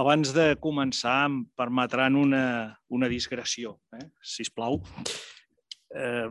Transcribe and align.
Abans 0.00 0.30
de 0.32 0.54
començar, 0.64 1.26
em 1.28 1.42
permetran 1.58 2.14
una, 2.16 2.44
una 2.88 3.08
discreció, 3.10 3.74
eh? 3.98 4.06
si 4.24 4.46
plau. 4.54 4.78
Eh, 5.92 6.30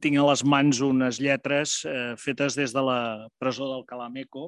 tinc 0.00 0.16
a 0.16 0.24
les 0.30 0.44
mans 0.48 0.80
unes 0.86 1.18
lletres 1.20 1.82
eh, 1.84 2.14
fetes 2.16 2.56
des 2.56 2.72
de 2.72 2.84
la 2.86 3.00
presó 3.42 3.68
del 3.74 3.84
Calameco 3.84 4.46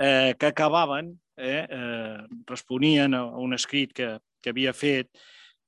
eh, 0.00 0.34
que 0.40 0.46
acabaven, 0.48 1.12
eh, 1.36 1.66
eh, 1.68 2.18
responien 2.48 3.14
a 3.14 3.26
un 3.38 3.54
escrit 3.54 3.92
que, 3.94 4.16
que 4.42 4.50
havia 4.50 4.72
fet 4.74 5.12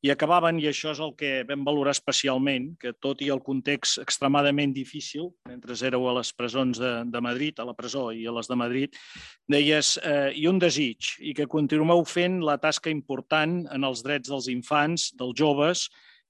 i 0.03 0.11
acabaven, 0.11 0.59
i 0.59 0.67
això 0.67 0.91
és 0.91 1.01
el 1.03 1.13
que 1.15 1.31
vam 1.47 1.63
valorar 1.63 1.93
especialment, 1.95 2.73
que 2.83 2.91
tot 2.99 3.21
i 3.23 3.29
el 3.31 3.39
context 3.47 4.01
extremadament 4.03 4.73
difícil, 4.75 5.29
mentre 5.47 5.77
éreu 5.87 6.09
a 6.11 6.17
les 6.17 6.33
presons 6.35 6.81
de, 6.83 6.91
de 7.07 7.21
Madrid, 7.23 7.61
a 7.63 7.67
la 7.69 7.75
presó 7.79 8.09
i 8.11 8.25
a 8.27 8.33
les 8.35 8.51
de 8.51 8.57
Madrid, 8.59 8.99
deies, 9.47 9.95
eh, 10.03 10.33
i 10.35 10.49
un 10.51 10.59
desig, 10.59 11.13
i 11.23 11.35
que 11.39 11.47
continueu 11.47 12.03
fent 12.03 12.41
la 12.43 12.59
tasca 12.59 12.91
important 12.91 13.61
en 13.71 13.87
els 13.87 14.03
drets 14.03 14.33
dels 14.33 14.49
infants, 14.51 15.13
dels 15.15 15.39
joves, 15.39 15.85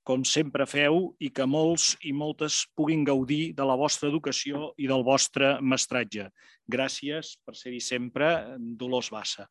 com 0.04 0.26
sempre 0.26 0.66
feu, 0.68 1.14
i 1.22 1.30
que 1.32 1.46
molts 1.48 1.94
i 2.04 2.12
moltes 2.12 2.66
puguin 2.76 3.06
gaudir 3.08 3.54
de 3.56 3.64
la 3.64 3.78
vostra 3.78 4.10
educació 4.12 4.74
i 4.76 4.90
del 4.90 5.06
vostre 5.06 5.54
mestratge. 5.62 6.28
Gràcies 6.68 7.38
per 7.40 7.56
ser-hi 7.56 7.80
sempre, 7.80 8.34
Dolors 8.58 9.08
Bassa 9.14 9.48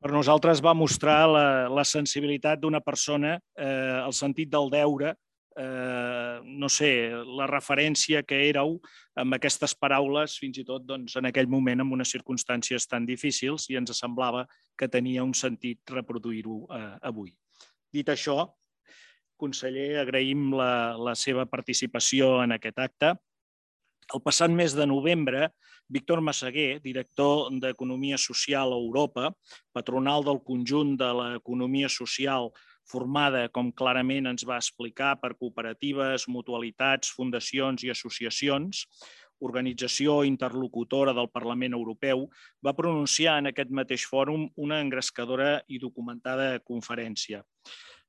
per 0.00 0.12
nosaltres 0.14 0.62
va 0.64 0.72
mostrar 0.76 1.26
la, 1.28 1.48
la 1.68 1.84
sensibilitat 1.84 2.60
d'una 2.60 2.80
persona, 2.80 3.36
eh, 3.58 3.98
el 4.00 4.14
sentit 4.16 4.48
del 4.52 4.70
deure, 4.72 5.12
eh, 5.60 6.40
no 6.44 6.70
sé, 6.72 7.10
la 7.38 7.48
referència 7.50 8.22
que 8.24 8.38
éreu 8.48 8.78
amb 9.20 9.36
aquestes 9.36 9.74
paraules, 9.76 10.38
fins 10.40 10.62
i 10.62 10.64
tot 10.64 10.86
doncs, 10.88 11.18
en 11.20 11.28
aquell 11.28 11.50
moment, 11.52 11.84
en 11.84 11.92
unes 11.92 12.12
circumstàncies 12.16 12.88
tan 12.88 13.04
difícils, 13.08 13.68
i 13.68 13.76
ens 13.76 13.92
semblava 13.98 14.46
que 14.78 14.88
tenia 14.88 15.26
un 15.26 15.36
sentit 15.36 15.92
reproduir-ho 15.92 16.62
eh, 16.64 16.96
avui. 17.12 17.34
Dit 17.92 18.08
això, 18.08 18.46
conseller, 19.40 19.98
agraïm 20.00 20.50
la, 20.56 20.96
la 20.96 21.16
seva 21.16 21.46
participació 21.48 22.38
en 22.44 22.56
aquest 22.56 22.80
acte. 22.80 23.14
El 24.10 24.22
passat 24.26 24.50
mes 24.50 24.72
de 24.74 24.86
novembre, 24.90 25.52
Víctor 25.86 26.20
Massaguer, 26.26 26.80
director 26.82 27.50
d'Economia 27.62 28.16
Social 28.18 28.72
a 28.74 28.78
Europa, 28.78 29.28
patronal 29.76 30.24
del 30.26 30.40
conjunt 30.42 30.96
de 30.98 31.10
l'economia 31.14 31.88
social 31.88 32.50
formada, 32.90 33.44
com 33.54 33.70
clarament 33.70 34.26
ens 34.26 34.42
va 34.48 34.58
explicar, 34.58 35.12
per 35.22 35.36
cooperatives, 35.36 36.26
mutualitats, 36.26 37.12
fundacions 37.14 37.86
i 37.86 37.92
associacions, 37.94 38.82
organització 39.46 40.18
interlocutora 40.26 41.14
del 41.14 41.30
Parlament 41.30 41.78
Europeu, 41.78 42.26
va 42.66 42.74
pronunciar 42.76 43.38
en 43.38 43.52
aquest 43.52 43.70
mateix 43.70 44.08
fòrum 44.10 44.48
una 44.58 44.82
engrescadora 44.82 45.60
i 45.68 45.78
documentada 45.78 46.56
conferència 46.66 47.44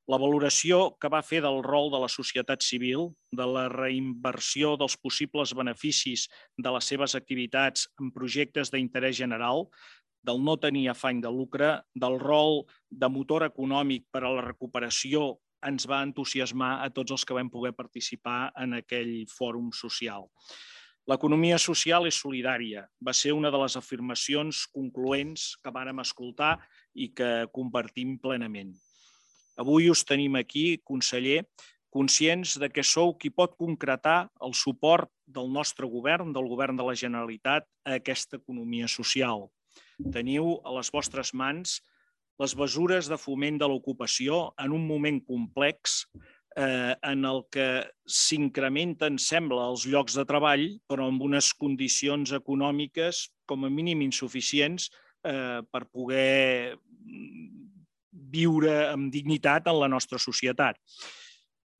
la 0.10 0.18
valoració 0.18 0.96
que 1.00 1.10
va 1.14 1.22
fer 1.22 1.42
del 1.46 1.62
rol 1.64 1.92
de 1.94 2.00
la 2.02 2.10
societat 2.10 2.64
civil, 2.66 3.12
de 3.32 3.46
la 3.46 3.68
reinversió 3.70 4.76
dels 4.80 4.98
possibles 4.98 5.54
beneficis 5.58 6.28
de 6.58 6.74
les 6.74 6.90
seves 6.90 7.16
activitats 7.16 7.88
en 8.02 8.10
projectes 8.16 8.74
d'interès 8.74 9.16
general, 9.18 9.68
del 10.24 10.42
no 10.42 10.58
tenir 10.58 10.88
afany 10.90 11.22
de 11.22 11.30
lucre, 11.34 11.70
del 11.94 12.20
rol 12.20 12.64
de 12.90 13.10
motor 13.10 13.46
econòmic 13.48 14.06
per 14.12 14.26
a 14.26 14.34
la 14.34 14.44
recuperació 14.46 15.38
ens 15.66 15.86
va 15.90 16.02
entusiasmar 16.02 16.74
a 16.82 16.90
tots 16.90 17.14
els 17.14 17.26
que 17.26 17.38
vam 17.38 17.50
poder 17.54 17.74
participar 17.78 18.52
en 18.58 18.80
aquell 18.82 19.26
fòrum 19.30 19.70
social. 19.78 20.26
L'economia 21.10 21.58
social 21.62 22.06
és 22.10 22.18
solidària. 22.22 22.86
Va 23.02 23.14
ser 23.14 23.34
una 23.34 23.50
de 23.54 23.60
les 23.62 23.76
afirmacions 23.78 24.68
concloents 24.74 25.56
que 25.64 25.74
vàrem 25.74 26.02
escoltar 26.02 26.56
i 26.94 27.10
que 27.18 27.48
compartim 27.54 28.18
plenament. 28.22 28.74
Avui 29.62 29.92
us 29.94 30.02
tenim 30.08 30.36
aquí, 30.40 30.82
conseller, 30.88 31.44
conscients 31.94 32.56
de 32.58 32.70
que 32.72 32.84
sou 32.88 33.14
qui 33.20 33.30
pot 33.30 33.54
concretar 33.60 34.32
el 34.42 34.56
suport 34.58 35.12
del 35.28 35.52
nostre 35.52 35.88
govern, 35.92 36.32
del 36.34 36.48
govern 36.50 36.80
de 36.80 36.88
la 36.88 36.96
Generalitat, 36.98 37.68
a 37.86 37.98
aquesta 38.00 38.40
economia 38.40 38.88
social. 38.90 39.50
Teniu 40.14 40.56
a 40.66 40.74
les 40.80 40.90
vostres 40.92 41.36
mans 41.38 41.80
les 42.42 42.56
mesures 42.58 43.06
de 43.12 43.18
foment 43.22 43.60
de 43.62 43.68
l'ocupació 43.70 44.48
en 44.64 44.74
un 44.74 44.88
moment 44.88 45.20
complex 45.28 46.00
eh, 46.58 46.96
en 47.12 47.26
el 47.28 47.44
que 47.54 47.68
s'incrementen, 48.08 49.20
sembla, 49.22 49.68
els 49.70 49.86
llocs 49.86 50.18
de 50.18 50.26
treball, 50.26 50.66
però 50.90 51.08
amb 51.12 51.22
unes 51.28 51.52
condicions 51.54 52.34
econòmiques 52.34 53.28
com 53.46 53.68
a 53.68 53.70
mínim 53.70 54.02
insuficients 54.08 54.90
eh, 55.28 55.62
per 55.70 55.86
poder 55.92 56.80
viure 58.32 58.76
amb 58.90 59.12
dignitat 59.14 59.68
en 59.68 59.80
la 59.82 59.90
nostra 59.92 60.20
societat. 60.22 60.80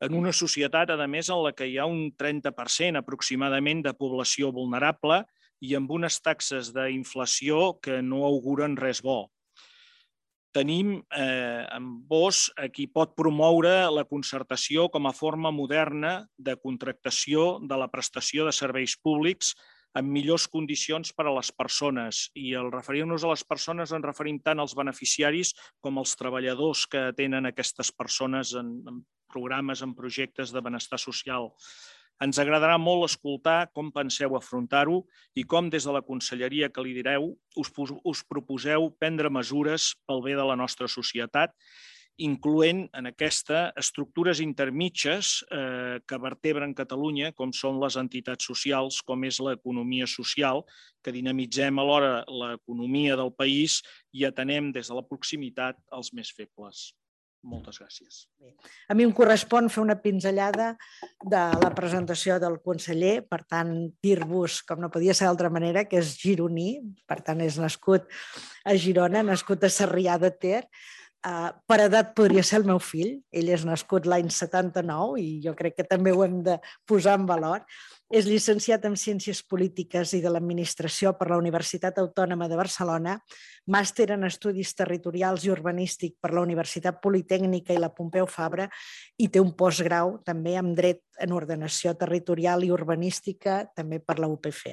En 0.02 0.16
una 0.18 0.34
societat, 0.34 0.90
a 0.90 1.08
més, 1.08 1.30
en 1.30 1.44
la 1.46 1.52
que 1.54 1.68
hi 1.70 1.78
ha 1.78 1.86
un 1.86 2.10
30% 2.18 2.98
aproximadament 2.98 3.84
de 3.86 3.94
població 3.94 4.50
vulnerable 4.52 5.22
i 5.62 5.76
amb 5.78 5.92
unes 5.94 6.18
taxes 6.26 6.72
d'inflació 6.74 7.78
que 7.86 8.02
no 8.02 8.26
auguren 8.26 8.78
res 8.80 9.04
bo. 9.06 9.30
Tenim 10.52 10.98
eh, 11.16 11.64
amb 11.72 12.10
vos 12.10 12.50
a 12.60 12.68
qui 12.74 12.88
pot 12.92 13.14
promoure 13.16 13.76
la 13.94 14.04
concertació 14.10 14.90
com 14.92 15.06
a 15.08 15.14
forma 15.16 15.52
moderna 15.56 16.26
de 16.36 16.58
contractació 16.60 17.62
de 17.64 17.78
la 17.80 17.88
prestació 17.94 18.50
de 18.50 18.56
serveis 18.58 18.98
públics 19.00 19.54
amb 19.98 20.12
millors 20.12 20.48
condicions 20.52 21.12
per 21.16 21.28
a 21.28 21.34
les 21.36 21.52
persones. 21.52 22.28
I 22.36 22.54
al 22.60 22.72
referir-nos 22.72 23.24
a 23.24 23.32
les 23.34 23.44
persones 23.48 23.92
en 23.92 24.04
referim 24.06 24.40
tant 24.44 24.62
als 24.64 24.76
beneficiaris 24.78 25.54
com 25.84 26.00
als 26.00 26.16
treballadors 26.20 26.86
que 26.92 27.10
atenen 27.12 27.50
aquestes 27.50 27.92
persones 27.92 28.54
en, 28.56 28.78
en 28.88 29.02
programes, 29.32 29.82
en 29.82 29.96
projectes 29.96 30.52
de 30.52 30.64
benestar 30.64 31.00
social. 31.00 31.52
Ens 32.22 32.38
agradarà 32.38 32.76
molt 32.78 33.08
escoltar 33.08 33.72
com 33.74 33.90
penseu 33.94 34.36
afrontar-ho 34.38 35.00
i 35.34 35.44
com 35.44 35.72
des 35.74 35.88
de 35.88 35.96
la 35.96 36.04
conselleria 36.06 36.70
que 36.70 36.84
li 36.86 36.94
direu 36.94 37.32
us, 37.58 37.72
us 38.06 38.22
proposeu 38.30 38.92
prendre 39.02 39.32
mesures 39.34 39.96
pel 40.06 40.22
bé 40.28 40.36
de 40.38 40.46
la 40.46 40.58
nostra 40.60 40.90
societat 40.92 41.56
incloent 42.26 42.86
en 42.98 43.10
aquesta 43.10 43.64
estructures 43.80 44.42
intermitges 44.44 45.34
eh, 45.50 46.00
que 46.08 46.22
vertebren 46.22 46.76
Catalunya, 46.78 47.32
com 47.38 47.54
són 47.56 47.82
les 47.82 47.98
entitats 48.02 48.48
socials, 48.48 49.02
com 49.06 49.26
és 49.28 49.42
l'economia 49.44 50.08
social, 50.10 50.64
que 51.02 51.14
dinamitzem 51.16 51.82
alhora 51.82 52.22
l'economia 52.30 53.18
del 53.20 53.34
país 53.34 53.82
i 54.14 54.26
atenem 54.30 54.72
des 54.76 54.92
de 54.92 54.98
la 54.98 55.06
proximitat 55.08 55.80
els 55.98 56.14
més 56.18 56.34
febles. 56.36 56.92
Moltes 57.42 57.80
gràcies. 57.82 58.28
A 58.86 58.94
mi 58.94 59.02
em 59.08 59.12
correspon 59.18 59.70
fer 59.74 59.82
una 59.82 59.96
pinzellada 59.98 60.76
de 61.26 61.42
la 61.64 61.72
presentació 61.74 62.38
del 62.42 62.60
conseller, 62.62 63.24
per 63.26 63.42
tant, 63.50 63.72
dir-vos, 64.04 64.60
com 64.68 64.84
no 64.84 64.92
podia 64.94 65.16
ser 65.18 65.26
d'altra 65.26 65.50
manera, 65.50 65.88
que 65.90 65.98
és 65.98 66.14
gironí, 66.22 66.76
per 67.10 67.18
tant, 67.26 67.42
és 67.42 67.58
nascut 67.58 68.06
a 68.62 68.76
Girona, 68.78 69.26
nascut 69.26 69.66
a 69.66 69.74
Sarrià 69.74 70.20
de 70.22 70.30
Ter, 70.38 70.62
Uh, 71.22 71.52
per 71.70 71.78
edat 71.84 72.16
podria 72.18 72.42
ser 72.42 72.58
el 72.58 72.64
meu 72.66 72.80
fill, 72.82 73.20
ell 73.30 73.50
és 73.54 73.62
nascut 73.62 74.08
l'any 74.10 74.32
79 74.34 75.20
i 75.22 75.28
jo 75.44 75.52
crec 75.54 75.76
que 75.78 75.86
també 75.86 76.10
ho 76.10 76.24
hem 76.26 76.40
de 76.48 76.56
posar 76.90 77.14
en 77.20 77.28
valor. 77.30 77.62
És 78.10 78.26
llicenciat 78.26 78.88
en 78.90 78.98
Ciències 78.98 79.44
Polítiques 79.46 80.16
i 80.18 80.22
de 80.24 80.32
l'Administració 80.34 81.14
per 81.20 81.30
la 81.30 81.38
Universitat 81.38 82.02
Autònoma 82.02 82.50
de 82.50 82.58
Barcelona, 82.58 83.16
màster 83.70 84.10
en 84.18 84.26
Estudis 84.28 84.74
Territorials 84.76 85.46
i 85.46 85.54
Urbanístic 85.54 86.18
per 86.20 86.34
la 86.34 86.42
Universitat 86.42 86.98
Politècnica 87.06 87.78
i 87.78 87.80
la 87.80 87.94
Pompeu 87.94 88.26
Fabra 88.26 88.66
i 89.22 89.30
té 89.30 89.40
un 89.40 89.54
postgrau 89.54 90.18
també 90.26 90.58
amb 90.58 90.74
dret 90.76 91.06
en 91.22 91.38
ordenació 91.38 91.94
territorial 92.02 92.66
i 92.66 92.74
urbanística 92.74 93.62
també 93.78 94.02
per 94.02 94.18
la 94.18 94.34
UPF. 94.34 94.66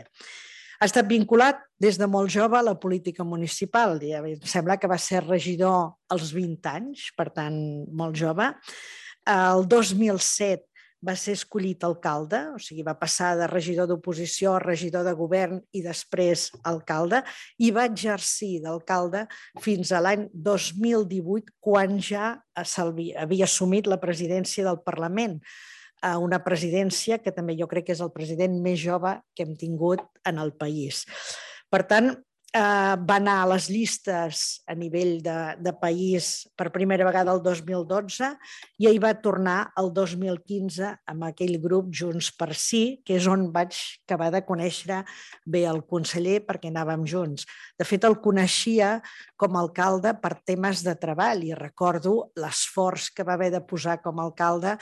Ha 0.78 0.86
estat 0.86 1.08
vinculat 1.10 1.58
des 1.82 1.96
de 1.98 2.06
molt 2.06 2.30
jove 2.30 2.54
a 2.58 2.62
la 2.62 2.76
política 2.78 3.24
municipal. 3.26 3.96
Ja 3.98 4.22
em 4.22 4.38
sembla 4.46 4.78
que 4.78 4.90
va 4.90 4.98
ser 4.98 5.24
regidor 5.26 5.96
als 6.14 6.30
20 6.34 6.70
anys, 6.70 7.08
per 7.18 7.32
tant, 7.34 7.58
molt 7.90 8.14
jove. 8.18 8.52
El 9.26 9.66
2007 9.66 10.68
va 11.04 11.14
ser 11.18 11.34
escollit 11.38 11.82
alcalde, 11.86 12.40
o 12.54 12.58
sigui, 12.62 12.82
va 12.86 12.96
passar 12.98 13.32
de 13.38 13.46
regidor 13.50 13.86
d'oposició 13.90 14.54
a 14.54 14.62
regidor 14.62 15.04
de 15.06 15.14
govern 15.18 15.60
i 15.74 15.82
després 15.82 16.48
alcalde, 16.66 17.22
i 17.58 17.70
va 17.74 17.86
exercir 17.86 18.58
d'alcalde 18.64 19.24
fins 19.62 19.92
a 19.92 20.02
l'any 20.02 20.26
2018, 20.32 21.54
quan 21.62 21.98
ja 22.02 22.36
havia 22.58 23.46
assumit 23.46 23.86
la 23.86 24.00
presidència 24.02 24.66
del 24.66 24.82
Parlament 24.86 25.38
a 26.02 26.16
una 26.22 26.40
presidència 26.44 27.18
que 27.22 27.34
també 27.34 27.56
jo 27.58 27.68
crec 27.70 27.88
que 27.88 27.96
és 27.96 28.04
el 28.04 28.14
president 28.14 28.56
més 28.62 28.80
jove 28.80 29.16
que 29.34 29.46
hem 29.46 29.54
tingut 29.58 30.04
en 30.28 30.40
el 30.42 30.54
país. 30.58 31.04
Per 31.68 31.82
tant, 31.88 32.14
eh, 32.52 32.96
va 33.08 33.16
anar 33.18 33.36
a 33.42 33.48
les 33.52 33.68
llistes 33.70 34.62
a 34.66 34.74
nivell 34.74 35.18
de, 35.24 35.36
de 35.60 35.72
país 35.76 36.48
per 36.56 36.70
primera 36.74 37.04
vegada 37.06 37.34
el 37.34 37.42
2012 37.44 38.30
i 38.80 38.88
hi 38.88 39.00
va 39.02 39.12
tornar 39.22 39.58
el 39.80 39.90
2015 39.94 40.94
amb 41.12 41.28
aquell 41.28 41.58
grup 41.62 41.92
Junts 41.92 42.30
per 42.38 42.54
Sí, 42.58 43.00
que 43.04 43.18
és 43.18 43.28
on 43.28 43.48
vaig 43.52 43.76
acabar 44.06 44.30
de 44.34 44.42
conèixer 44.48 45.02
bé 45.44 45.64
el 45.68 45.82
conseller 45.84 46.40
perquè 46.46 46.72
anàvem 46.72 47.04
junts. 47.06 47.46
De 47.78 47.86
fet, 47.86 48.04
el 48.08 48.18
coneixia 48.24 48.98
com 49.36 49.56
a 49.56 49.62
alcalde 49.62 50.14
per 50.22 50.38
temes 50.46 50.82
de 50.86 50.96
treball 50.98 51.44
i 51.44 51.54
recordo 51.56 52.32
l'esforç 52.40 53.12
que 53.14 53.26
va 53.26 53.36
haver 53.36 53.52
de 53.54 53.62
posar 53.64 54.00
com 54.02 54.18
a 54.18 54.28
alcalde 54.28 54.78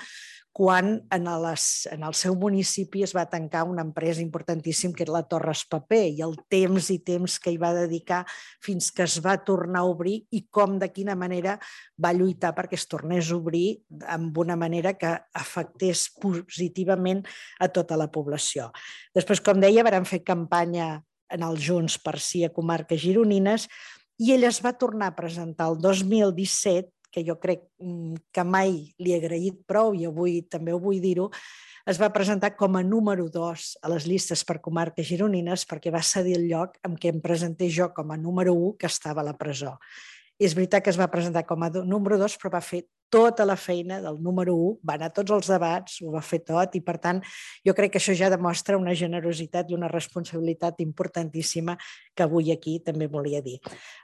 quan 0.56 1.02
en, 1.12 1.26
les, 1.42 1.64
en 1.92 2.04
el 2.08 2.14
seu 2.16 2.32
municipi 2.40 3.02
es 3.04 3.12
va 3.12 3.26
tancar 3.28 3.66
una 3.68 3.82
empresa 3.84 4.22
importantíssim 4.24 4.94
que 4.96 5.04
era 5.04 5.12
la 5.18 5.26
Torres 5.28 5.66
Paper 5.68 5.98
i 6.08 6.22
el 6.24 6.32
temps 6.48 6.86
i 6.94 6.96
temps 7.04 7.34
que 7.44 7.52
hi 7.52 7.58
va 7.60 7.74
dedicar 7.76 8.22
fins 8.64 8.88
que 8.88 9.04
es 9.04 9.18
va 9.20 9.34
tornar 9.44 9.82
a 9.82 9.90
obrir 9.90 10.14
i 10.32 10.46
com 10.48 10.78
de 10.80 10.88
quina 10.94 11.12
manera 11.12 11.58
va 12.00 12.14
lluitar 12.16 12.54
perquè 12.56 12.80
es 12.80 12.88
tornés 12.88 13.28
a 13.28 13.36
obrir 13.36 13.66
amb 14.08 14.40
una 14.40 14.56
manera 14.56 14.94
que 14.96 15.12
afectés 15.36 16.06
positivament 16.24 17.20
a 17.60 17.68
tota 17.68 18.00
la 18.00 18.08
població. 18.08 18.70
Després, 19.12 19.44
com 19.44 19.60
deia, 19.60 19.84
varen 19.84 20.08
fer 20.08 20.22
campanya 20.24 21.02
en 21.36 21.44
els 21.44 21.68
Junts 21.68 22.00
per 22.00 22.16
si 22.16 22.46
a 22.48 22.54
comarques 22.54 23.04
gironines 23.04 23.68
i 24.24 24.32
ell 24.32 24.48
es 24.48 24.64
va 24.64 24.72
tornar 24.80 25.12
a 25.12 25.18
presentar 25.20 25.68
el 25.68 25.82
2017 25.84 26.95
que 27.12 27.24
jo 27.26 27.38
crec 27.42 27.64
mm, 27.82 28.28
que 28.32 28.44
mai 28.44 28.74
li 28.98 29.14
he 29.14 29.20
agraït 29.20 29.62
prou 29.68 29.94
i 29.94 30.06
avui 30.08 30.42
també 30.50 30.74
ho 30.74 30.80
vull 30.82 31.00
dir-ho, 31.00 31.30
es 31.86 32.00
va 32.02 32.10
presentar 32.10 32.56
com 32.58 32.74
a 32.76 32.82
número 32.82 33.28
2 33.30 33.66
a 33.86 33.90
les 33.92 34.08
llistes 34.10 34.42
per 34.44 34.58
comarques 34.62 35.06
gironines 35.06 35.62
perquè 35.70 35.92
va 35.94 36.02
cedir 36.02 36.34
el 36.40 36.48
lloc 36.50 36.74
amb 36.86 36.98
què 36.98 37.12
em 37.14 37.20
presenté 37.22 37.70
jo 37.70 37.92
com 37.94 38.10
a 38.10 38.18
número 38.18 38.56
1 38.58 38.74
que 38.80 38.90
estava 38.90 39.22
a 39.22 39.28
la 39.30 39.36
presó. 39.38 39.76
És 40.38 40.54
veritat 40.56 40.84
que 40.84 40.92
es 40.92 41.00
va 41.00 41.10
presentar 41.12 41.46
com 41.48 41.62
a 41.64 41.70
número 41.82 42.18
2, 42.20 42.36
però 42.40 42.56
va 42.58 42.64
fer 42.64 42.84
tota 43.10 43.44
la 43.46 43.56
feina 43.56 44.00
del 44.02 44.18
número 44.22 44.54
1, 44.56 44.80
va 44.86 44.96
anar 44.96 45.10
a 45.10 45.14
tots 45.14 45.32
els 45.32 45.48
debats, 45.50 46.00
ho 46.02 46.10
va 46.14 46.22
fer 46.24 46.40
tot 46.44 46.74
i 46.74 46.82
per 46.84 46.96
tant 47.02 47.20
jo 47.66 47.74
crec 47.76 47.94
que 47.94 48.00
això 48.00 48.14
ja 48.18 48.30
demostra 48.32 48.78
una 48.78 48.94
generositat 48.98 49.70
i 49.70 49.76
una 49.78 49.90
responsabilitat 49.92 50.82
importantíssima 50.82 51.76
que 52.14 52.26
avui 52.26 52.50
aquí 52.52 52.78
també 52.84 53.06
volia 53.06 53.42
dir. 53.44 53.58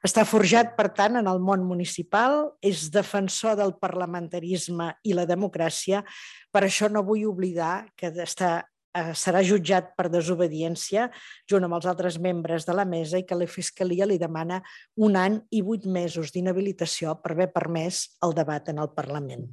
Està 0.06 0.24
forjat, 0.28 0.76
per 0.78 0.92
tant, 0.94 1.18
en 1.18 1.28
el 1.28 1.42
món 1.42 1.66
municipal, 1.66 2.54
és 2.62 2.88
defensor 2.94 3.58
del 3.58 3.74
parlamentarisme 3.82 4.92
i 5.02 5.16
la 5.18 5.26
democràcia, 5.26 6.04
per 6.52 6.64
això 6.66 6.88
no 6.92 7.02
vull 7.06 7.26
oblidar 7.26 7.88
que 7.96 8.12
està 8.22 8.60
eh, 8.94 9.12
serà 9.18 9.42
jutjat 9.44 9.92
per 9.96 10.08
desobediència 10.12 11.08
junt 11.50 11.64
amb 11.66 11.78
els 11.78 11.88
altres 11.90 12.18
membres 12.20 12.66
de 12.68 12.76
la 12.76 12.86
mesa 12.88 13.20
i 13.20 13.26
que 13.26 13.38
la 13.38 13.48
Fiscalia 13.48 14.08
li 14.08 14.20
demana 14.20 14.60
un 14.96 15.16
any 15.16 15.40
i 15.50 15.64
vuit 15.64 15.86
mesos 15.86 16.32
d'inhabilitació 16.34 17.16
per 17.22 17.34
haver 17.34 17.50
permès 17.54 18.04
el 18.22 18.36
debat 18.36 18.68
en 18.72 18.82
el 18.82 18.92
Parlament. 18.96 19.48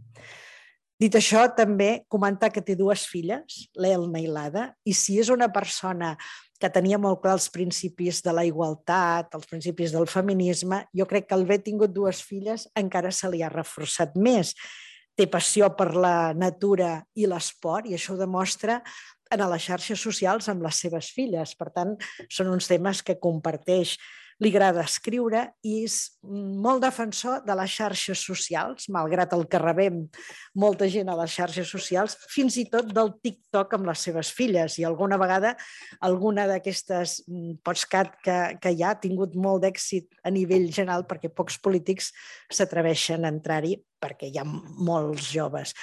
Dit 0.99 1.15
això, 1.15 1.45
també 1.55 2.03
comentar 2.11 2.49
que 2.51 2.59
té 2.59 2.75
dues 2.75 3.05
filles, 3.07 3.69
l'Elna 3.79 4.19
i 4.19 4.27
l'Ada, 4.27 4.65
i 4.83 4.91
si 4.91 5.15
és 5.21 5.29
una 5.31 5.47
persona 5.47 6.17
que 6.59 6.67
tenia 6.67 6.99
molt 6.99 7.21
clar 7.23 7.37
els 7.37 7.47
principis 7.53 8.19
de 8.25 8.33
la 8.35 8.43
igualtat, 8.43 9.31
els 9.31 9.47
principis 9.47 9.95
del 9.95 10.09
feminisme, 10.11 10.81
jo 10.91 11.07
crec 11.07 11.29
que 11.29 11.37
el 11.39 11.45
haver 11.47 11.61
tingut 11.63 11.95
dues 11.95 12.19
filles 12.19 12.67
encara 12.75 13.13
se 13.15 13.31
li 13.31 13.39
ha 13.39 13.53
reforçat 13.53 14.19
més. 14.19 14.51
Té 15.15 15.29
passió 15.31 15.71
per 15.79 15.93
la 15.95 16.33
natura 16.35 16.97
i 17.15 17.27
l'esport 17.31 17.87
i 17.87 17.95
això 17.95 18.17
ho 18.17 18.19
demostra 18.19 18.81
en 19.29 19.43
les 19.51 19.65
xarxes 19.65 20.01
socials 20.01 20.49
amb 20.51 20.65
les 20.65 20.79
seves 20.85 21.11
filles. 21.15 21.53
Per 21.59 21.69
tant, 21.75 21.95
són 22.29 22.49
uns 22.53 22.69
temes 22.71 23.03
que 23.05 23.19
comparteix. 23.21 23.97
Li 24.39 24.51
agrada 24.53 24.85
escriure 24.87 25.41
i 25.67 25.81
és 25.83 25.95
molt 26.23 26.83
defensor 26.85 27.41
de 27.43 27.55
les 27.59 27.73
xarxes 27.75 28.21
socials, 28.23 28.87
malgrat 28.93 29.33
el 29.35 29.43
que 29.51 29.59
rebem 29.59 30.05
molta 30.55 30.87
gent 30.91 31.11
a 31.11 31.17
les 31.19 31.35
xarxes 31.35 31.67
socials, 31.67 32.15
fins 32.31 32.55
i 32.61 32.65
tot 32.71 32.93
del 32.95 33.11
TikTok 33.19 33.75
amb 33.75 33.89
les 33.91 34.05
seves 34.07 34.31
filles. 34.35 34.79
I 34.79 34.87
alguna 34.87 35.19
vegada 35.19 35.55
alguna 36.05 36.47
d'aquestes 36.47 37.19
mm, 37.27 37.59
postcat 37.67 38.15
que, 38.23 38.39
que 38.63 38.73
hi 38.73 38.83
ha 38.83 38.95
tingut 39.01 39.35
molt 39.35 39.65
d'èxit 39.65 40.21
a 40.23 40.31
nivell 40.31 40.69
general 40.71 41.03
perquè 41.09 41.31
pocs 41.33 41.59
polítics 41.59 42.13
s'atreveixen 42.47 43.25
a 43.25 43.33
entrar-hi 43.35 43.75
perquè 43.99 44.29
hi 44.31 44.39
ha 44.39 44.47
molts 44.47 45.27
joves 45.33 45.75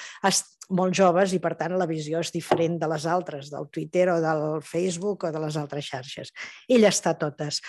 molt 0.75 0.97
joves 0.99 1.35
i 1.37 1.41
per 1.43 1.55
tant 1.59 1.77
la 1.79 1.87
visió 1.87 2.21
és 2.23 2.33
diferent 2.35 2.79
de 2.81 2.89
les 2.91 3.07
altres, 3.07 3.51
del 3.53 3.69
Twitter 3.71 4.09
o 4.11 4.17
del 4.23 4.47
Facebook 4.67 5.29
o 5.29 5.33
de 5.33 5.43
les 5.43 5.59
altres 5.61 5.87
xarxes. 5.87 6.33
Ell 6.69 6.87
està 6.89 7.15
totes. 7.19 7.61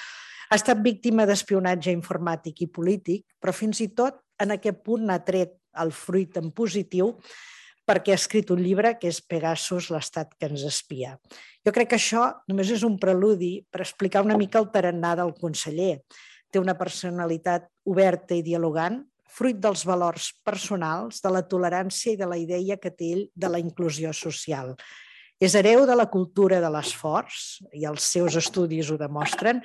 Ha 0.47 0.55
estat 0.55 0.79
víctima 0.79 1.25
d'espionatge 1.27 1.91
informàtic 1.91 2.63
i 2.63 2.71
polític, 2.71 3.25
però 3.41 3.51
fins 3.51 3.81
i 3.83 3.89
tot 3.91 4.21
en 4.39 4.53
aquest 4.55 4.79
punt 4.85 5.09
ha 5.11 5.19
tret 5.27 5.57
el 5.81 5.91
fruit 5.91 6.38
en 6.39 6.53
positiu 6.55 7.17
perquè 7.88 8.11
ha 8.11 8.19
escrit 8.19 8.49
un 8.51 8.59
llibre 8.59 8.94
que 8.99 9.07
és 9.07 9.19
Pegasus, 9.23 9.89
l'estat 9.91 10.33
que 10.35 10.49
ens 10.49 10.63
espia. 10.67 11.15
Jo 11.63 11.71
crec 11.75 11.94
que 11.94 11.99
això 11.99 12.25
només 12.51 12.71
és 12.75 12.83
un 12.83 12.97
preludi 12.99 13.61
per 13.71 13.83
explicar 13.83 14.25
una 14.25 14.35
mica 14.39 14.59
el 14.59 14.67
tarannà 14.73 15.13
del 15.19 15.31
conseller. 15.39 16.01
Té 16.51 16.59
una 16.59 16.75
personalitat 16.79 17.69
oberta 17.88 18.35
i 18.35 18.43
dialogant, 18.43 19.00
fruit 19.38 19.59
dels 19.63 19.83
valors 19.88 20.33
personals, 20.47 21.21
de 21.23 21.31
la 21.31 21.43
tolerància 21.47 22.13
i 22.13 22.19
de 22.19 22.27
la 22.27 22.39
idea 22.39 22.79
que 22.81 22.91
té 22.91 23.11
ell 23.15 23.27
de 23.35 23.51
la 23.51 23.59
inclusió 23.63 24.11
social. 24.15 24.73
És 25.39 25.55
hereu 25.55 25.85
de 25.85 25.95
la 25.95 26.07
cultura 26.09 26.59
de 26.63 26.71
l'esforç, 26.73 27.61
i 27.71 27.85
els 27.85 28.03
seus 28.15 28.35
estudis 28.39 28.89
ho 28.91 28.97
demostren, 29.00 29.61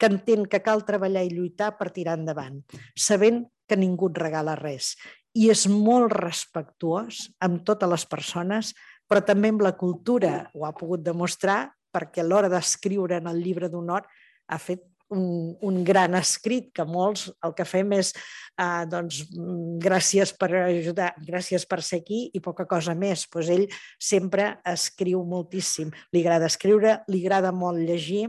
que 0.00 0.08
entén 0.08 0.46
que 0.48 0.62
cal 0.64 0.86
treballar 0.88 1.26
i 1.26 1.32
lluitar 1.34 1.74
per 1.76 1.90
tirar 1.92 2.16
endavant, 2.18 2.62
sabent 2.96 3.44
que 3.68 3.76
ningú 3.76 4.08
et 4.10 4.20
regala 4.22 4.56
res. 4.58 4.94
I 5.36 5.50
és 5.52 5.66
molt 5.70 6.10
respectuós 6.16 7.26
amb 7.44 7.60
totes 7.68 7.90
les 7.92 8.06
persones, 8.08 8.72
però 9.06 9.20
també 9.26 9.52
amb 9.52 9.62
la 9.62 9.76
cultura. 9.78 10.48
Ho 10.56 10.64
ha 10.66 10.72
pogut 10.74 11.04
demostrar 11.04 11.68
perquè 11.92 12.24
a 12.24 12.26
l'hora 12.26 12.48
d'escriure 12.50 13.18
en 13.20 13.28
el 13.30 13.42
llibre 13.42 13.68
d'honor 13.68 14.06
ha 14.50 14.58
fet 14.58 14.82
un, 15.10 15.56
un 15.66 15.82
gran 15.84 16.14
escrit 16.14 16.70
que 16.74 16.86
molts 16.86 17.26
el 17.44 17.54
que 17.58 17.66
fem 17.66 17.92
és 17.98 18.12
eh, 18.14 18.86
doncs, 18.90 19.24
gràcies 19.82 20.32
per 20.38 20.50
ajudar, 20.62 21.12
gràcies 21.26 21.66
per 21.66 21.80
ser 21.82 22.00
aquí 22.04 22.22
i 22.34 22.42
poca 22.42 22.66
cosa 22.70 22.94
més. 22.94 23.26
Pues 23.30 23.50
ell 23.50 23.66
sempre 23.98 24.52
escriu 24.66 25.24
moltíssim. 25.26 25.90
Li 26.14 26.24
agrada 26.24 26.50
escriure, 26.50 27.00
li 27.10 27.24
agrada 27.24 27.52
molt 27.52 27.82
llegir 27.82 28.28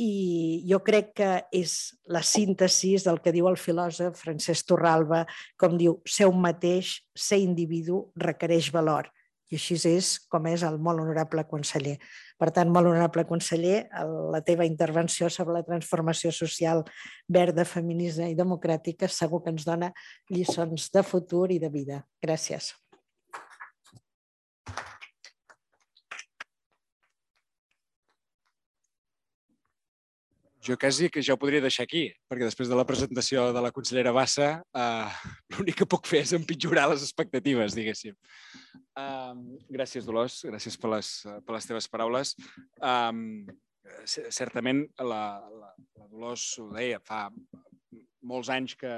i 0.00 0.64
jo 0.68 0.78
crec 0.84 1.12
que 1.18 1.30
és 1.52 1.92
la 2.08 2.22
síntesi 2.24 2.94
del 3.04 3.20
que 3.22 3.32
diu 3.34 3.48
el 3.50 3.58
filòsof 3.60 4.20
Francesc 4.24 4.68
Torralba, 4.70 5.24
com 5.60 5.76
diu, 5.78 6.00
ser 6.06 6.28
un 6.30 6.40
mateix, 6.40 7.00
ser 7.14 7.42
individu, 7.42 8.06
requereix 8.16 8.72
valor. 8.72 9.10
I 9.52 9.58
així 9.58 9.76
és 9.90 10.14
com 10.32 10.46
és 10.48 10.62
el 10.64 10.78
molt 10.80 11.02
honorable 11.02 11.44
conseller. 11.44 11.98
Per 12.40 12.48
tant, 12.56 12.70
molt 12.72 12.88
honorable 12.88 13.26
conseller, 13.28 13.84
la 14.32 14.40
teva 14.40 14.64
intervenció 14.64 15.28
sobre 15.28 15.58
la 15.58 15.66
transformació 15.66 16.32
social 16.32 16.80
verda, 17.28 17.68
feminista 17.68 18.28
i 18.28 18.38
democràtica 18.38 19.12
segur 19.12 19.42
que 19.44 19.52
ens 19.52 19.68
dona 19.68 19.92
lliçons 20.32 20.88
de 20.94 21.04
futur 21.04 21.50
i 21.52 21.60
de 21.60 21.68
vida. 21.68 22.00
Gràcies. 22.24 22.72
Jo 30.62 30.76
quasi 30.78 31.08
que 31.10 31.22
ja 31.26 31.34
ho 31.34 31.40
podria 31.40 31.62
deixar 31.62 31.82
aquí, 31.88 32.04
perquè 32.30 32.46
després 32.46 32.68
de 32.70 32.76
la 32.78 32.84
presentació 32.86 33.48
de 33.54 33.62
la 33.64 33.72
consellera 33.74 34.12
Bassa, 34.14 34.50
eh, 34.78 35.08
l'únic 35.56 35.80
que 35.80 35.88
puc 35.90 36.06
fer 36.06 36.22
és 36.22 36.34
empitjorar 36.38 36.86
les 36.92 37.02
expectatives, 37.02 37.74
diguéssim. 37.74 38.14
Um, 38.98 39.42
gràcies, 39.72 40.06
Dolors, 40.06 40.38
gràcies 40.46 40.78
per 40.78 40.92
les, 40.94 41.10
per 41.42 41.56
les 41.56 41.66
teves 41.66 41.90
paraules. 41.90 42.36
Um, 42.78 43.42
certament, 44.06 44.84
la, 45.02 45.24
la, 45.50 45.74
la 45.98 46.08
Dolors 46.12 46.46
ho 46.62 46.68
deia, 46.76 47.02
fa 47.02 47.26
molts 48.22 48.52
anys 48.54 48.76
que, 48.78 48.94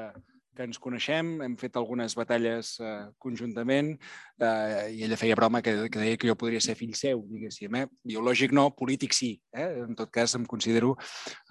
que 0.54 0.64
ens 0.66 0.78
coneixem, 0.80 1.34
hem 1.44 1.54
fet 1.60 1.76
algunes 1.76 2.14
batalles 2.16 2.74
eh, 2.80 3.06
conjuntament 3.22 3.92
eh, 3.94 4.94
i 4.94 5.04
ella 5.06 5.18
feia 5.20 5.36
broma 5.38 5.60
que, 5.64 5.74
que 5.90 6.00
deia 6.00 6.18
que 6.20 6.30
jo 6.30 6.36
podria 6.38 6.62
ser 6.64 6.76
fill 6.78 6.94
seu, 6.98 7.22
diguéssim. 7.30 7.74
Eh? 7.80 7.86
Biològic 8.14 8.54
no, 8.56 8.68
polític 8.78 9.16
sí. 9.16 9.34
Eh? 9.52 9.68
En 9.84 9.96
tot 9.98 10.12
cas, 10.14 10.36
em 10.38 10.46
considero 10.48 10.94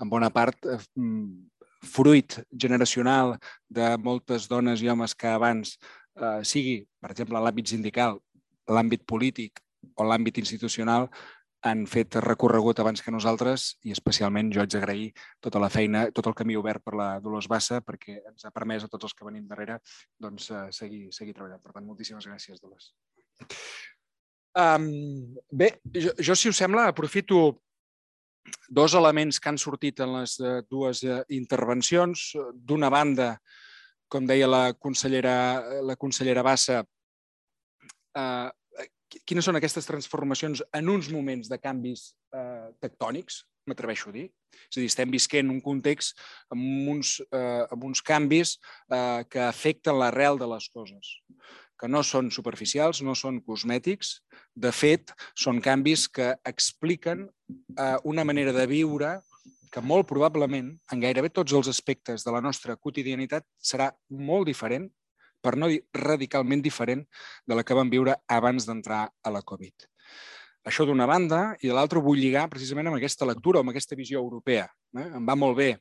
en 0.02 0.12
bona 0.12 0.32
part 0.34 0.58
eh, 0.66 0.80
mm, 0.96 1.50
fruit 1.84 2.40
generacional 2.52 3.36
de 3.70 3.94
moltes 4.00 4.48
dones 4.48 4.82
i 4.82 4.90
homes 4.90 5.16
que 5.16 5.28
abans, 5.28 5.76
eh, 6.20 6.40
sigui, 6.48 6.80
per 7.04 7.12
exemple, 7.12 7.42
l'àmbit 7.44 7.76
sindical, 7.76 8.20
l'àmbit 8.72 9.04
polític 9.10 9.60
o 10.00 10.08
l'àmbit 10.08 10.40
institucional, 10.40 11.10
han 11.64 11.86
fet 11.88 12.18
recorregut 12.24 12.80
abans 12.84 13.02
que 13.02 13.12
nosaltres 13.14 13.78
i 13.88 13.94
especialment 13.96 14.52
jo 14.52 14.62
haig 14.64 14.72
d'agrair 14.74 15.10
tota 15.44 15.62
la 15.64 15.72
feina, 15.72 16.06
tot 16.12 16.28
el 16.28 16.36
camí 16.36 16.58
obert 16.60 16.84
per 16.84 16.96
la 17.00 17.08
Dolors 17.24 17.48
Bassa 17.52 17.80
perquè 17.86 18.20
ens 18.20 18.44
ha 18.44 18.52
permès 18.52 18.84
a 18.84 18.92
tots 18.92 19.08
els 19.08 19.16
que 19.16 19.28
venim 19.28 19.48
darrere 19.48 19.80
doncs, 20.20 20.50
uh, 20.52 20.68
seguir, 20.76 21.08
seguir 21.16 21.36
treballant. 21.38 21.64
Per 21.64 21.72
tant, 21.72 21.88
moltíssimes 21.88 22.28
gràcies, 22.28 22.60
Dolors. 22.60 22.92
Um, 24.54 24.90
bé, 25.50 25.72
jo, 25.96 26.12
jo, 26.20 26.36
si 26.36 26.52
us 26.52 26.60
sembla, 26.60 26.90
aprofito 26.92 27.46
dos 28.70 28.94
elements 28.94 29.40
que 29.40 29.50
han 29.50 29.58
sortit 29.58 30.04
en 30.04 30.18
les 30.18 30.36
eh, 30.44 30.58
dues 30.70 31.04
eh, 31.08 31.22
intervencions. 31.36 32.34
D'una 32.54 32.90
banda, 32.92 33.38
com 34.12 34.28
deia 34.28 34.50
la 34.50 34.66
consellera, 34.76 35.36
la 35.82 35.96
consellera 35.96 36.44
Bassa, 36.46 36.82
eh, 38.20 38.50
quines 39.28 39.46
són 39.46 39.60
aquestes 39.60 39.88
transformacions 39.90 40.64
en 40.74 40.92
uns 40.92 41.10
moments 41.14 41.50
de 41.52 41.60
canvis 41.62 42.12
eh, 42.36 42.70
tectònics, 42.84 43.44
m'atreveixo 43.70 44.12
a 44.12 44.16
dir. 44.16 44.28
És 44.70 44.78
a 44.78 44.82
dir, 44.82 44.90
estem 44.92 45.12
visquent 45.14 45.50
un 45.52 45.62
context 45.64 46.20
amb 46.54 46.90
uns, 46.94 47.18
eh, 47.32 47.66
amb 47.74 47.86
uns 47.90 48.04
canvis 48.06 48.58
eh, 48.92 49.24
que 49.30 49.44
afecten 49.46 50.00
l'arrel 50.00 50.40
de 50.42 50.50
les 50.50 50.70
coses 50.74 51.18
que 51.84 51.90
no 51.92 52.00
són 52.06 52.30
superficials, 52.32 53.02
no 53.04 53.12
són 53.18 53.42
cosmètics. 53.44 54.22
De 54.56 54.72
fet, 54.72 55.12
són 55.36 55.58
canvis 55.60 56.06
que 56.08 56.30
expliquen 56.48 57.26
eh, 57.28 57.98
una 58.08 58.24
manera 58.24 58.54
de 58.56 58.64
viure 58.70 59.18
que 59.74 59.82
molt 59.82 60.06
probablement, 60.08 60.70
en 60.94 61.02
gairebé 61.02 61.32
tots 61.34 61.52
els 61.58 61.68
aspectes 61.68 62.24
de 62.24 62.32
la 62.32 62.44
nostra 62.46 62.78
quotidianitat, 62.78 63.44
serà 63.58 63.90
molt 64.14 64.46
diferent, 64.48 64.86
per 65.44 65.58
no 65.60 65.70
dir 65.72 65.82
radicalment 65.94 66.64
diferent, 66.64 67.04
de 67.46 67.58
la 67.58 67.66
que 67.68 67.76
vam 67.78 67.92
viure 67.92 68.16
abans 68.32 68.68
d'entrar 68.70 69.06
a 69.12 69.34
la 69.34 69.44
Covid. 69.44 69.90
Això 70.64 70.86
d'una 70.88 71.06
banda, 71.10 71.58
i 71.60 71.68
de 71.68 71.76
l'altra 71.76 72.00
vull 72.00 72.22
lligar 72.24 72.48
precisament 72.52 72.88
amb 72.88 72.96
aquesta 72.96 73.28
lectura, 73.28 73.60
amb 73.60 73.74
aquesta 73.74 73.98
visió 74.00 74.22
europea. 74.24 74.70
Eh? 74.96 75.10
Em 75.20 75.26
va 75.28 75.36
molt 75.36 75.58
bé 75.60 75.74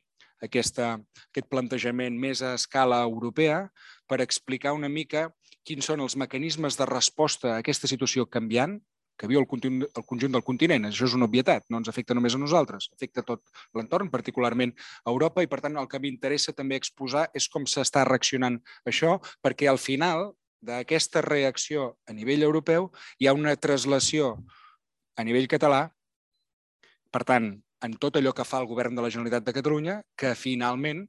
aquesta, 0.43 0.97
aquest 1.31 1.47
plantejament 1.47 2.17
més 2.19 2.43
a 2.43 2.53
escala 2.59 2.99
europea 3.07 3.69
per 4.11 4.19
explicar 4.19 4.75
una 4.75 4.91
mica 4.91 5.29
quins 5.63 5.87
són 5.87 6.03
els 6.03 6.17
mecanismes 6.19 6.75
de 6.75 6.87
resposta 6.89 7.53
a 7.53 7.61
aquesta 7.63 7.87
situació 7.87 8.27
canviant 8.27 8.81
que 9.23 9.29
viu 9.31 9.39
el 9.39 9.47
conjunt, 9.47 9.85
el 9.87 10.03
conjunt 10.03 10.33
del 10.35 10.43
continent. 10.43 10.89
Això 10.89 11.07
és 11.07 11.13
una 11.15 11.29
obvietat, 11.29 11.63
no 11.71 11.79
ens 11.79 11.87
afecta 11.87 12.15
només 12.17 12.35
a 12.35 12.41
nosaltres, 12.41 12.89
afecta 12.91 13.23
tot 13.23 13.45
l'entorn, 13.71 14.09
particularment 14.11 14.73
a 14.75 15.13
Europa, 15.13 15.45
i 15.45 15.47
per 15.47 15.61
tant 15.63 15.79
el 15.79 15.87
que 15.87 16.01
m'interessa 16.03 16.51
també 16.57 16.75
exposar 16.75 17.29
és 17.31 17.47
com 17.53 17.63
s'està 17.63 18.03
reaccionant 18.09 18.59
això, 18.83 19.15
perquè 19.39 19.71
al 19.71 19.79
final 19.79 20.33
d'aquesta 20.59 21.23
reacció 21.23 21.93
a 22.03 22.17
nivell 22.17 22.43
europeu 22.43 22.89
hi 23.15 23.31
ha 23.31 23.37
una 23.37 23.55
traslació 23.55 24.35
a 25.15 25.23
nivell 25.23 25.47
català, 25.47 25.85
per 27.15 27.23
tant, 27.23 27.53
en 27.83 27.95
tot 28.03 28.19
allò 28.19 28.35
que 28.35 28.43
fa 28.47 28.59
el 28.59 28.67
govern 28.67 28.95
de 28.95 29.07
la 29.07 29.11
Generalitat 29.13 29.47
de 29.47 29.55
Catalunya, 29.55 30.01
que 30.19 30.35
finalment 30.35 31.05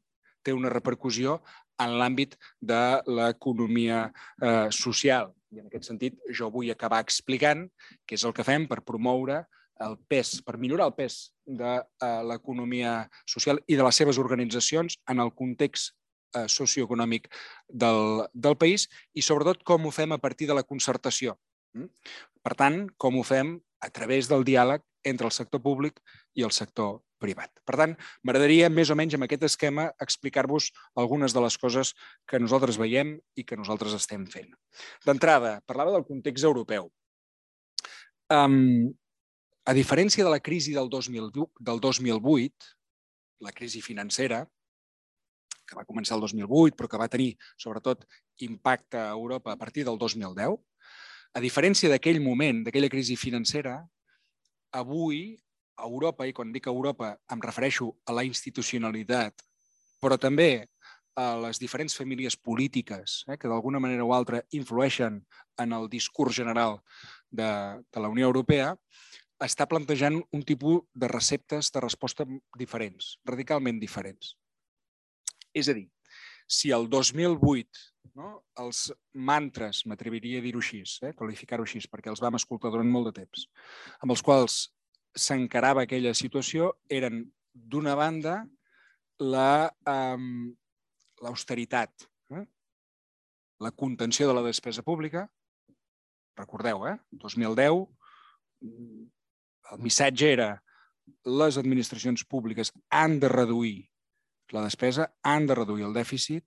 té 0.47 0.55
una 0.55 0.71
repercussió 0.71 1.41
en 1.83 1.99
l'àmbit 1.99 2.39
de 2.63 2.83
l'economia 3.11 4.05
eh, 4.07 4.69
social. 4.71 5.33
I 5.55 5.63
en 5.63 5.69
aquest 5.71 5.91
sentit 5.91 6.17
jo 6.35 6.51
vull 6.51 6.73
acabar 6.73 7.03
explicant 7.05 7.69
què 8.05 8.19
és 8.19 8.25
el 8.27 8.35
que 8.37 8.47
fem 8.47 8.67
per 8.71 8.83
promoure 8.83 9.45
el 9.85 9.97
pes, 10.09 10.37
per 10.47 10.57
millorar 10.59 10.89
el 10.91 10.95
pes 10.95 11.19
de 11.47 11.75
eh, 11.79 12.23
l'economia 12.29 13.05
social 13.31 13.61
i 13.67 13.79
de 13.79 13.87
les 13.87 13.99
seves 14.01 14.21
organitzacions 14.23 14.99
en 15.11 15.23
el 15.25 15.33
context 15.35 15.95
eh, 16.37 16.47
socioeconòmic 16.51 17.29
del, 17.69 18.25
del 18.33 18.57
país 18.61 18.87
i 19.15 19.23
sobretot 19.23 19.65
com 19.67 19.87
ho 19.87 19.95
fem 19.95 20.15
a 20.15 20.21
partir 20.23 20.49
de 20.51 20.59
la 20.59 20.67
concertació. 20.67 21.37
Mm? 21.75 21.91
Per 22.45 22.55
tant, 22.59 22.83
com 23.01 23.19
ho 23.19 23.25
fem 23.27 23.57
a 23.83 23.91
través 23.91 24.31
del 24.31 24.47
diàleg 24.47 24.85
entre 25.05 25.29
el 25.29 25.35
sector 25.37 25.63
públic 25.63 26.01
i 26.35 26.45
el 26.47 26.53
sector 26.57 26.99
privat. 27.21 27.53
Per 27.65 27.77
tant, 27.81 27.95
m'agradaria 28.25 28.71
més 28.73 28.91
o 28.91 28.97
menys 28.99 29.17
amb 29.17 29.27
aquest 29.27 29.47
esquema 29.49 29.87
explicar-vos 30.03 30.71
algunes 31.01 31.37
de 31.37 31.45
les 31.45 31.57
coses 31.61 31.95
que 32.29 32.41
nosaltres 32.41 32.81
veiem 32.81 33.15
i 33.37 33.45
que 33.45 33.59
nosaltres 33.61 33.95
estem 33.97 34.27
fent. 34.31 34.51
D'entrada, 35.07 35.59
parlava 35.67 35.95
del 35.95 36.07
context 36.09 36.45
europeu. 36.45 36.91
A 38.35 39.73
diferència 39.77 40.25
de 40.25 40.33
la 40.33 40.43
crisi 40.45 40.75
del, 40.77 40.91
2000, 40.93 41.31
del 41.61 41.81
2008, 41.81 42.75
la 43.45 43.53
crisi 43.53 43.81
financera, 43.85 44.45
que 45.65 45.77
va 45.79 45.87
començar 45.89 46.19
el 46.19 46.25
2008, 46.27 46.77
però 46.77 46.91
que 46.91 47.01
va 47.01 47.09
tenir, 47.09 47.31
sobretot, 47.57 48.05
impacte 48.45 49.01
a 49.01 49.15
Europa 49.17 49.55
a 49.55 49.61
partir 49.61 49.87
del 49.89 49.97
2010, 50.01 50.59
a 51.35 51.41
diferència 51.43 51.89
d'aquell 51.91 52.21
moment, 52.23 52.61
d'aquella 52.67 52.91
crisi 52.93 53.17
financera, 53.19 53.79
avui 54.75 55.39
Europa, 55.79 56.27
i 56.27 56.35
quan 56.35 56.53
dic 56.55 56.69
Europa 56.71 57.15
em 57.33 57.43
refereixo 57.43 57.91
a 58.07 58.15
la 58.15 58.25
institucionalitat, 58.27 59.43
però 60.03 60.19
també 60.21 60.67
a 61.15 61.35
les 61.39 61.61
diferents 61.63 61.95
famílies 61.95 62.37
polítiques 62.37 63.23
eh, 63.29 63.39
que 63.39 63.49
d'alguna 63.51 63.81
manera 63.83 64.05
o 64.05 64.13
altra 64.15 64.43
influeixen 64.53 65.21
en 65.63 65.73
el 65.73 65.89
discurs 65.89 66.35
general 66.35 66.81
de, 67.31 67.51
de 67.91 68.03
la 68.03 68.11
Unió 68.11 68.27
Europea, 68.27 68.75
està 69.43 69.67
plantejant 69.71 70.21
un 70.33 70.43
tipus 70.47 70.83
de 70.95 71.11
receptes 71.11 71.71
de 71.75 71.83
resposta 71.83 72.27
diferents, 72.59 73.17
radicalment 73.27 73.81
diferents. 73.83 74.35
És 75.55 75.69
a 75.71 75.75
dir, 75.77 75.89
si 76.47 76.71
el 76.75 76.89
2008 76.91 77.95
no, 78.15 78.45
els 78.63 78.93
mantres, 79.15 79.87
m'atreviria 79.91 80.39
a 80.39 80.45
dir-ho 80.45 80.61
així, 80.63 80.83
eh, 81.03 81.13
qualificar-ho 81.19 81.65
així, 81.67 81.81
perquè 81.91 82.09
els 82.13 82.23
vam 82.23 82.35
escoltar 82.39 82.71
durant 82.71 82.91
molt 82.91 83.07
de 83.11 83.15
temps, 83.23 83.49
amb 84.01 84.11
els 84.15 84.23
quals 84.23 84.53
s'encarava 85.15 85.83
aquella 85.85 86.15
situació 86.15 86.73
eren, 86.91 87.25
d'una 87.55 87.95
banda, 87.95 88.47
l'austeritat, 91.23 91.91
la, 92.31 92.41
eh? 92.41 92.47
la 93.63 93.71
contenció 93.71 94.27
de 94.29 94.35
la 94.35 94.43
despesa 94.43 94.83
pública. 94.83 95.31
Recordeu, 96.37 96.87
eh? 96.91 96.99
2010, 97.23 97.87
el 99.71 99.79
missatge 99.79 100.33
era 100.33 100.63
les 101.25 101.59
administracions 101.61 102.25
públiques 102.27 102.73
han 102.91 103.21
de 103.23 103.29
reduir 103.31 103.94
la 104.55 104.65
despesa, 104.65 105.11
han 105.23 105.47
de 105.51 105.59
reduir 105.59 105.87
el 105.89 105.95
dèficit, 105.97 106.47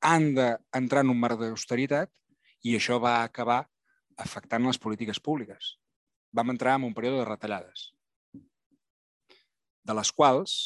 han 0.00 0.32
d'entrar 0.36 1.04
en 1.04 1.12
un 1.12 1.20
marc 1.20 1.40
d'austeritat 1.40 2.12
i 2.64 2.76
això 2.76 3.00
va 3.02 3.20
acabar 3.24 3.62
afectant 4.20 4.66
les 4.66 4.80
polítiques 4.80 5.20
públiques 5.20 5.76
vam 6.32 6.50
entrar 6.50 6.76
en 6.78 6.86
un 6.86 6.94
període 6.94 7.20
de 7.20 7.28
retallades, 7.28 7.90
de 9.84 9.96
les 9.96 10.12
quals, 10.14 10.56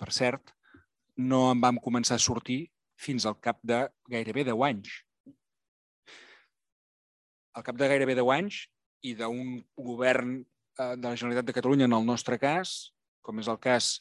per 0.00 0.10
cert, 0.12 0.54
no 1.16 1.46
en 1.52 1.60
vam 1.62 1.78
començar 1.82 2.18
a 2.18 2.22
sortir 2.22 2.64
fins 2.98 3.26
al 3.26 3.38
cap 3.38 3.60
de 3.62 3.84
gairebé 4.10 4.44
10 4.48 4.64
anys. 4.68 4.94
Al 7.54 7.62
cap 7.62 7.78
de 7.78 7.88
gairebé 7.90 8.16
10 8.18 8.32
anys 8.34 8.64
i 9.06 9.14
d'un 9.18 9.60
govern 9.76 10.40
eh, 10.40 10.94
de 10.96 11.06
la 11.06 11.14
Generalitat 11.14 11.46
de 11.46 11.54
Catalunya, 11.54 11.86
en 11.86 11.94
el 11.94 12.06
nostre 12.06 12.38
cas, 12.42 12.90
com 13.22 13.38
és 13.38 13.50
el 13.50 13.60
cas 13.62 14.00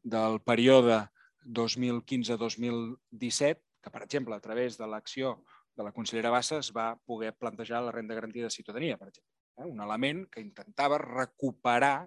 del 0.00 0.40
període 0.40 1.02
2015-2017, 1.44 3.60
que, 3.84 3.90
per 3.90 4.02
exemple, 4.02 4.34
a 4.34 4.40
través 4.40 4.78
de 4.80 4.86
l'acció 4.88 5.44
de 5.74 5.82
la 5.84 5.92
consellera 5.92 6.30
Bassa 6.30 6.58
es 6.62 6.72
va 6.72 6.96
poder 7.04 7.34
plantejar 7.36 7.82
la 7.82 7.92
renda 7.92 8.14
garantida 8.14 8.44
de 8.48 8.54
ciutadania, 8.54 8.96
per 8.96 9.08
exemple 9.08 9.34
eh? 9.56 9.64
un 9.64 9.80
element 9.80 10.26
que 10.30 10.42
intentava 10.42 10.98
recuperar 10.98 12.06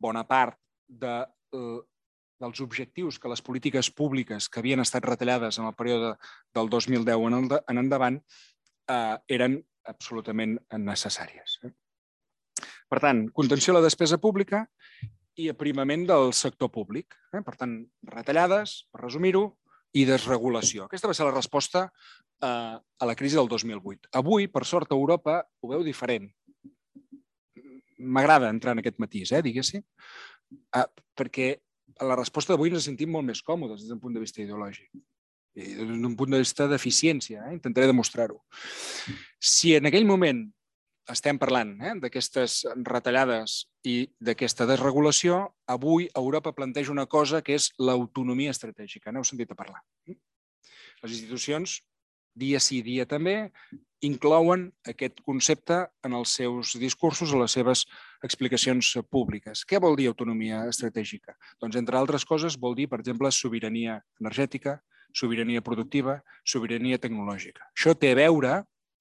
bona 0.00 0.24
part 0.28 0.58
de, 0.88 1.14
eh, 1.56 1.80
dels 2.40 2.60
objectius 2.60 3.18
que 3.18 3.30
les 3.30 3.42
polítiques 3.42 3.90
públiques 3.90 4.48
que 4.48 4.60
havien 4.60 4.82
estat 4.84 5.06
retallades 5.06 5.58
en 5.58 5.70
el 5.70 5.78
període 5.78 6.14
del 6.54 6.68
2010 6.68 7.28
en, 7.28 7.38
el, 7.38 7.56
en 7.68 7.84
endavant 7.84 8.20
eh, 8.20 9.16
eren 9.28 9.62
absolutament 9.88 10.58
necessàries. 10.80 11.58
Eh? 11.64 11.72
Per 12.88 13.00
tant, 13.00 13.26
contenció 13.32 13.72
de 13.72 13.80
la 13.80 13.88
despesa 13.88 14.20
pública 14.20 14.64
i 15.40 15.48
aprimament 15.50 16.06
del 16.08 16.32
sector 16.36 16.70
públic. 16.74 17.16
Eh? 17.34 17.42
Per 17.44 17.54
tant, 17.58 17.78
retallades, 18.10 18.84
per 18.92 19.04
resumir-ho, 19.04 19.48
i 19.94 20.04
desregulació. 20.08 20.88
Aquesta 20.88 21.10
va 21.10 21.14
ser 21.14 21.26
la 21.28 21.34
resposta 21.34 21.84
eh, 21.86 22.76
a 22.78 23.08
la 23.08 23.14
crisi 23.18 23.38
del 23.38 23.48
2008. 23.50 24.10
Avui, 24.18 24.48
per 24.50 24.64
sort, 24.66 24.90
a 24.90 24.98
Europa 24.98 25.38
ho 25.62 25.70
veu 25.70 25.84
diferent. 25.86 26.26
M'agrada 27.98 28.50
entrar 28.50 28.74
en 28.74 28.82
aquest 28.82 28.98
matís, 29.02 29.30
eh, 29.32 29.42
diguéssim, 29.44 29.84
eh, 30.74 30.86
perquè 31.16 31.54
a 32.02 32.08
la 32.10 32.18
resposta 32.18 32.52
d'avui 32.52 32.74
ens 32.74 32.88
sentim 32.90 33.12
molt 33.14 33.26
més 33.28 33.42
còmodes 33.46 33.84
des 33.84 33.92
d'un 33.92 34.02
punt 34.02 34.14
de 34.16 34.22
vista 34.22 34.42
ideològic 34.42 34.90
i 35.54 35.74
d'un 35.78 36.16
punt 36.18 36.34
de 36.34 36.40
vista 36.42 36.66
d'eficiència. 36.66 37.46
Eh? 37.46 37.54
Intentaré 37.54 37.86
demostrar-ho. 37.86 38.40
Si 39.38 39.76
en 39.78 39.86
aquell 39.86 40.06
moment 40.08 40.42
estem 41.10 41.38
parlant 41.38 41.74
eh, 41.82 41.94
d'aquestes 42.00 42.62
retallades 42.86 43.64
i 43.84 43.96
d'aquesta 44.24 44.66
desregulació, 44.68 45.40
avui 45.68 46.08
Europa 46.16 46.54
planteja 46.56 46.92
una 46.92 47.06
cosa 47.06 47.42
que 47.44 47.58
és 47.58 47.70
l'autonomia 47.78 48.54
estratègica. 48.54 49.12
N'heu 49.12 49.24
sentit 49.24 49.52
a 49.52 49.58
parlar. 49.58 49.82
Les 50.08 51.12
institucions, 51.12 51.82
dia 52.34 52.60
sí, 52.60 52.80
dia 52.82 53.04
també, 53.06 53.50
inclouen 54.04 54.66
aquest 54.88 55.20
concepte 55.24 55.78
en 56.04 56.16
els 56.16 56.34
seus 56.38 56.74
discursos, 56.80 57.32
a 57.32 57.40
les 57.40 57.54
seves 57.56 57.84
explicacions 58.24 58.90
públiques. 59.12 59.64
Què 59.68 59.80
vol 59.80 59.96
dir 59.96 60.08
autonomia 60.10 60.64
estratègica? 60.68 61.36
Doncs, 61.62 61.78
entre 61.80 62.00
altres 62.00 62.24
coses, 62.28 62.58
vol 62.60 62.76
dir, 62.76 62.88
per 62.88 63.00
exemple, 63.00 63.30
sobirania 63.32 64.00
energètica, 64.20 64.78
sobirania 65.14 65.62
productiva, 65.62 66.18
sobirania 66.44 66.98
tecnològica. 66.98 67.68
Això 67.72 67.94
té 67.96 68.12
a 68.12 68.18
veure 68.18 68.54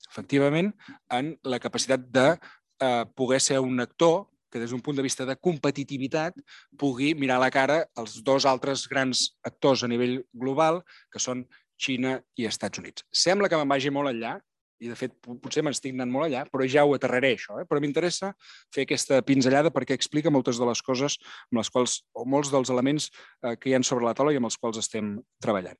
efectivament, 0.10 0.74
en 1.12 1.34
la 1.44 1.60
capacitat 1.64 2.06
de 2.14 2.28
eh, 2.34 3.04
poder 3.16 3.42
ser 3.42 3.60
un 3.60 3.80
actor 3.80 4.28
que 4.54 4.62
des 4.62 4.70
d'un 4.70 4.84
punt 4.86 4.96
de 4.96 5.02
vista 5.02 5.26
de 5.26 5.36
competitivitat 5.36 6.38
pugui 6.78 7.16
mirar 7.18 7.40
a 7.40 7.46
la 7.48 7.52
cara 7.52 7.80
els 7.98 8.20
dos 8.24 8.46
altres 8.46 8.86
grans 8.88 9.32
actors 9.42 9.82
a 9.84 9.90
nivell 9.90 10.20
global, 10.32 10.84
que 11.10 11.20
són 11.20 11.48
Xina 11.80 12.20
i 12.38 12.46
Estats 12.46 12.80
Units. 12.80 13.08
Sembla 13.10 13.50
que 13.50 13.58
me'n 13.58 13.74
vagi 13.74 13.90
molt 13.90 14.14
enllà, 14.14 14.38
i 14.84 14.90
de 14.92 14.98
fet 15.00 15.14
potser 15.24 15.64
m'estic 15.64 15.96
anant 15.96 16.12
molt 16.12 16.28
allà, 16.28 16.44
però 16.52 16.66
ja 16.68 16.84
ho 16.86 16.94
aterraré 16.96 17.34
això. 17.38 17.58
Eh? 17.62 17.68
Però 17.70 17.80
m'interessa 17.82 18.34
fer 18.74 18.86
aquesta 18.88 19.22
pinzellada 19.26 19.72
perquè 19.74 19.96
explica 19.96 20.34
moltes 20.34 20.60
de 20.60 20.68
les 20.68 20.82
coses 20.84 21.18
amb 21.50 21.62
les 21.62 21.72
quals, 21.74 22.02
o 22.14 22.26
molts 22.30 22.52
dels 22.54 22.72
elements 22.74 23.10
eh, 23.10 23.56
que 23.56 23.72
hi 23.72 23.78
ha 23.78 23.84
sobre 23.88 24.08
la 24.08 24.16
taula 24.18 24.34
i 24.36 24.42
amb 24.42 24.52
els 24.52 24.60
quals 24.60 24.82
estem 24.82 25.16
treballant. 25.44 25.80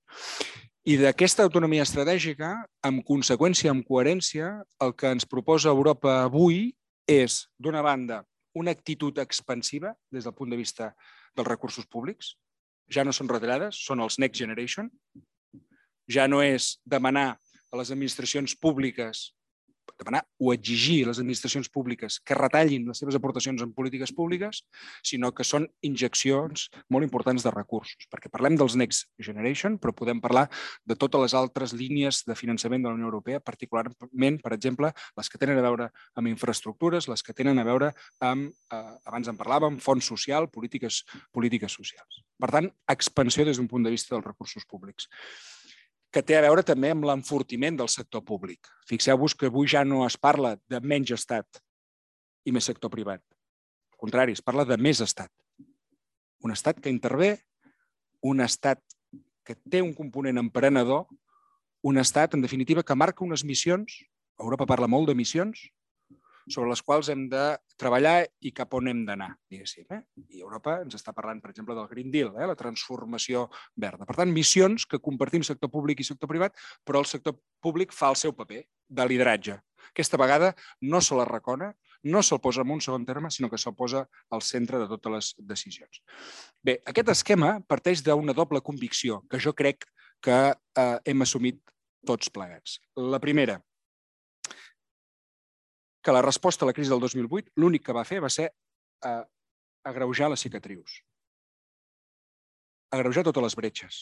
I 0.84 0.98
d'aquesta 1.00 1.46
autonomia 1.48 1.86
estratègica, 1.88 2.50
amb 2.84 3.06
conseqüència, 3.08 3.72
amb 3.72 3.86
coherència, 3.88 4.50
el 4.84 4.92
que 5.00 5.14
ens 5.16 5.24
proposa 5.24 5.72
Europa 5.72 6.18
avui 6.26 6.74
és, 7.08 7.46
d'una 7.56 7.80
banda, 7.86 8.18
una 8.60 8.74
actitud 8.76 9.22
expansiva 9.24 9.94
des 10.12 10.28
del 10.28 10.36
punt 10.36 10.52
de 10.52 10.60
vista 10.60 10.90
dels 11.38 11.48
recursos 11.48 11.88
públics. 11.88 12.34
Ja 12.92 13.06
no 13.08 13.14
són 13.16 13.32
retallades, 13.32 13.80
són 13.80 14.04
els 14.04 14.20
Next 14.20 14.36
Generation. 14.44 14.92
Ja 16.12 16.28
no 16.28 16.42
és 16.44 16.74
demanar 16.84 17.30
a 17.72 17.80
les 17.80 17.96
administracions 17.96 18.52
públiques 18.60 19.30
demanar 20.04 20.24
o 20.40 20.54
exigir 20.54 21.04
a 21.06 21.12
les 21.12 21.20
administracions 21.22 21.70
públiques 21.72 22.20
que 22.22 22.38
retallin 22.38 22.88
les 22.90 23.00
seves 23.00 23.16
aportacions 23.18 23.62
en 23.64 23.74
polítiques 23.74 24.14
públiques, 24.14 24.64
sinó 25.06 25.32
que 25.34 25.46
són 25.48 25.68
injeccions 25.82 26.70
molt 26.94 27.08
importants 27.08 27.46
de 27.46 27.54
recursos. 27.54 28.08
Perquè 28.12 28.32
parlem 28.32 28.58
dels 28.60 28.78
Next 28.80 29.10
Generation, 29.18 29.80
però 29.80 29.96
podem 29.96 30.22
parlar 30.24 30.46
de 30.86 30.98
totes 31.00 31.24
les 31.24 31.38
altres 31.38 31.74
línies 31.78 32.24
de 32.28 32.36
finançament 32.36 32.84
de 32.84 32.92
la 32.92 32.98
Unió 33.00 33.10
Europea, 33.10 33.42
particularment, 33.44 34.40
per 34.44 34.54
exemple, 34.58 34.92
les 35.18 35.32
que 35.32 35.42
tenen 35.42 35.60
a 35.60 35.66
veure 35.66 35.90
amb 36.20 36.32
infraestructures, 36.32 37.10
les 37.12 37.24
que 37.24 37.36
tenen 37.38 37.60
a 37.60 37.68
veure 37.68 37.94
amb, 38.20 38.52
eh, 38.72 38.84
abans 39.10 39.32
en 39.32 39.40
parlàvem, 39.40 39.80
fons 39.80 40.06
social, 40.06 40.50
polítiques, 40.52 41.04
polítiques 41.32 41.72
socials. 41.72 42.24
Per 42.40 42.52
tant, 42.52 42.70
expansió 42.90 43.46
des 43.46 43.58
d'un 43.58 43.70
punt 43.72 43.84
de 43.86 43.94
vista 43.94 44.16
dels 44.16 44.26
recursos 44.26 44.66
públics 44.68 45.08
que 46.14 46.22
té 46.22 46.38
a 46.38 46.44
veure 46.46 46.62
també 46.62 46.92
amb 46.94 47.08
l'enfortiment 47.10 47.80
del 47.80 47.90
sector 47.90 48.22
públic. 48.26 48.70
Fixeu-vos 48.90 49.34
que 49.34 49.50
avui 49.50 49.70
ja 49.72 49.82
no 49.84 50.04
es 50.06 50.18
parla 50.18 50.54
de 50.70 50.80
menys 50.80 51.16
estat 51.16 51.62
i 52.46 52.54
més 52.54 52.70
sector 52.70 52.92
privat. 52.94 53.24
Al 53.96 54.00
contrari, 54.06 54.36
es 54.38 54.44
parla 54.46 54.66
de 54.70 54.78
més 54.78 55.02
estat. 55.02 55.32
Un 56.44 56.54
estat 56.54 56.80
que 56.84 56.92
intervé, 56.94 57.38
un 58.22 58.44
estat 58.46 58.82
que 59.44 59.56
té 59.56 59.82
un 59.82 59.94
component 59.98 60.38
emprenedor, 60.40 61.08
un 61.84 61.98
estat, 62.00 62.36
en 62.36 62.44
definitiva, 62.44 62.84
que 62.84 62.96
marca 62.96 63.26
unes 63.26 63.44
missions, 63.44 64.04
Europa 64.40 64.68
parla 64.70 64.88
molt 64.88 65.10
de 65.10 65.16
missions, 65.18 65.66
sobre 66.48 66.70
les 66.72 66.82
quals 66.84 67.10
hem 67.14 67.28
de 67.32 67.44
treballar 67.80 68.26
i 68.42 68.52
cap 68.56 68.74
on 68.78 68.90
hem 68.92 69.04
d'anar, 69.08 69.30
diguéssim. 69.52 69.86
Eh? 69.92 70.02
I 70.38 70.44
Europa 70.44 70.80
ens 70.84 70.98
està 70.98 71.14
parlant, 71.16 71.42
per 71.44 71.52
exemple, 71.54 71.76
del 71.78 71.90
Green 71.92 72.12
Deal, 72.14 72.34
eh? 72.38 72.48
la 72.50 72.58
transformació 72.60 73.48
verda. 73.76 74.08
Per 74.10 74.18
tant, 74.20 74.32
missions 74.34 74.88
que 74.90 75.02
compartim 75.04 75.46
sector 75.46 75.72
públic 75.74 76.02
i 76.02 76.08
sector 76.08 76.32
privat, 76.32 76.58
però 76.86 77.02
el 77.04 77.10
sector 77.10 77.38
públic 77.64 77.96
fa 77.96 78.12
el 78.14 78.20
seu 78.20 78.36
paper 78.36 78.64
de 78.90 79.08
lideratge. 79.10 79.58
Aquesta 79.92 80.20
vegada 80.20 80.54
no 80.82 81.02
se 81.02 81.16
la 81.18 81.26
recona, 81.30 81.74
no 82.04 82.22
se'l 82.24 82.42
posa 82.44 82.64
en 82.64 82.72
un 82.76 82.82
segon 82.84 83.06
terme, 83.08 83.32
sinó 83.32 83.50
que 83.50 83.60
se'l 83.60 83.76
posa 83.76 84.06
al 84.32 84.44
centre 84.44 84.80
de 84.80 84.88
totes 84.92 85.14
les 85.14 85.34
decisions. 85.54 86.02
Bé, 86.64 86.80
aquest 86.90 87.12
esquema 87.16 87.58
parteix 87.68 88.04
d'una 88.04 88.36
doble 88.36 88.62
convicció 88.62 89.22
que 89.32 89.40
jo 89.40 89.54
crec 89.56 89.88
que 90.24 90.40
eh, 90.52 90.98
hem 91.06 91.24
assumit 91.24 91.60
tots 92.08 92.32
plegats. 92.32 92.80
La 92.96 93.20
primera, 93.24 93.60
que 96.04 96.16
la 96.16 96.22
resposta 96.22 96.66
a 96.66 96.70
la 96.70 96.76
crisi 96.76 96.92
del 96.92 97.02
2008 97.04 97.56
l'únic 97.64 97.86
que 97.88 97.96
va 97.96 98.06
fer 98.08 98.20
va 98.24 98.32
ser 98.34 98.50
eh, 98.50 99.24
agreujar 99.88 100.30
les 100.32 100.44
cicatrius, 100.44 101.00
agreujar 102.92 103.26
totes 103.28 103.44
les 103.48 103.56
bretxes. 103.60 104.02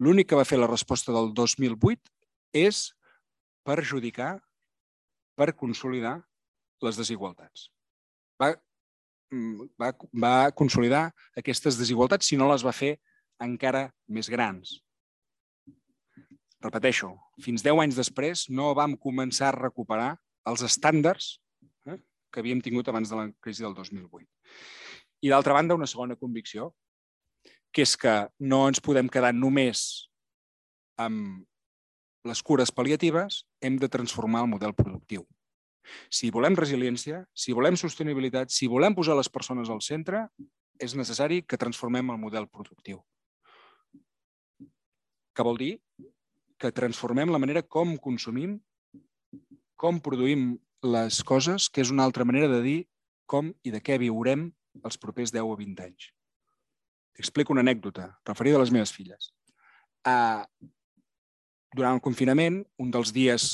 L'únic 0.00 0.28
que 0.28 0.36
va 0.36 0.44
fer 0.44 0.58
la 0.60 0.68
resposta 0.68 1.12
del 1.12 1.32
2008 1.36 2.12
és 2.56 2.90
perjudicar, 3.64 4.36
per 5.36 5.52
consolidar 5.52 6.16
les 6.82 6.96
desigualtats. 6.96 7.68
Va, 8.40 8.54
mm, 9.32 9.68
va, 9.80 9.92
va 10.24 10.50
consolidar 10.56 11.10
aquestes 11.36 11.78
desigualtats 11.78 12.32
si 12.32 12.38
no 12.40 12.48
les 12.50 12.64
va 12.64 12.72
fer 12.72 12.96
encara 13.42 13.90
més 14.08 14.30
grans. 14.32 14.78
Repeteixo, 16.64 17.12
fins 17.44 17.62
10 17.62 17.82
anys 17.84 17.98
després 18.00 18.46
no 18.48 18.72
vam 18.74 18.96
començar 18.96 19.52
a 19.52 19.58
recuperar 19.58 20.14
els 20.50 20.64
estàndards 20.66 21.36
eh, 21.90 21.98
que 22.32 22.42
havíem 22.42 22.62
tingut 22.64 22.88
abans 22.88 23.10
de 23.10 23.18
la 23.18 23.28
crisi 23.42 23.64
del 23.66 23.74
2008. 23.74 24.26
I 25.26 25.32
d'altra 25.32 25.56
banda, 25.56 25.76
una 25.78 25.88
segona 25.90 26.16
convicció, 26.16 26.70
que 27.72 27.84
és 27.84 27.96
que 28.00 28.14
no 28.40 28.66
ens 28.70 28.80
podem 28.80 29.08
quedar 29.12 29.34
només 29.36 30.08
amb 30.96 31.44
les 32.26 32.42
cures 32.42 32.72
pal·liatives, 32.74 33.44
hem 33.62 33.76
de 33.78 33.88
transformar 33.92 34.42
el 34.44 34.50
model 34.50 34.74
productiu. 34.74 35.26
Si 36.10 36.32
volem 36.34 36.56
resiliència, 36.58 37.20
si 37.30 37.54
volem 37.54 37.76
sostenibilitat, 37.78 38.50
si 38.50 38.66
volem 38.66 38.96
posar 38.96 39.14
les 39.18 39.30
persones 39.30 39.70
al 39.70 39.82
centre, 39.84 40.24
és 40.82 40.96
necessari 40.98 41.42
que 41.46 41.58
transformem 41.60 42.10
el 42.10 42.18
model 42.20 42.48
productiu. 42.50 43.02
Que 45.36 45.46
vol 45.46 45.60
dir 45.60 45.72
que 46.58 46.72
transformem 46.72 47.30
la 47.30 47.38
manera 47.38 47.62
com 47.62 47.94
consumim 48.02 48.56
com 49.76 50.00
produïm 50.02 50.54
les 50.86 51.22
coses, 51.26 51.68
que 51.68 51.82
és 51.84 51.92
una 51.92 52.04
altra 52.04 52.24
manera 52.28 52.48
de 52.52 52.62
dir 52.64 52.78
com 53.26 53.50
i 53.66 53.72
de 53.74 53.82
què 53.82 53.98
viurem 54.00 54.48
els 54.84 54.98
propers 55.00 55.32
10 55.34 55.44
o 55.44 55.56
20 55.58 55.84
anys. 55.84 56.10
T'explico 57.16 57.54
una 57.54 57.64
anècdota 57.64 58.10
referida 58.28 58.58
a 58.58 58.62
les 58.62 58.72
meves 58.74 58.92
filles. 58.92 59.30
Uh, 60.06 60.44
durant 61.76 61.96
el 61.96 62.04
confinament, 62.04 62.60
un 62.80 62.92
dels 62.92 63.12
dies 63.12 63.48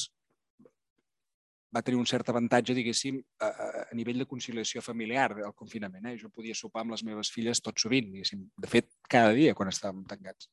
va 1.72 1.80
tenir 1.80 1.98
un 1.98 2.06
cert 2.06 2.28
avantatge, 2.28 2.74
diguéssim, 2.76 3.18
a, 3.40 3.48
a 3.88 3.96
nivell 3.96 4.20
de 4.20 4.28
conciliació 4.28 4.82
familiar 4.85 5.30
del 5.38 5.54
confinament. 5.56 6.11
Eh? 6.11 6.18
Jo 6.20 6.28
podia 6.28 6.56
sopar 6.58 6.82
amb 6.85 6.92
les 6.92 7.04
meves 7.06 7.32
filles 7.32 7.62
tot 7.64 7.80
sovint, 7.80 8.11
diguéssim. 8.12 8.44
De 8.61 8.68
fet, 8.68 8.90
cada 9.08 9.32
dia 9.37 9.56
quan 9.56 9.72
estàvem 9.72 10.04
tancats. 10.11 10.50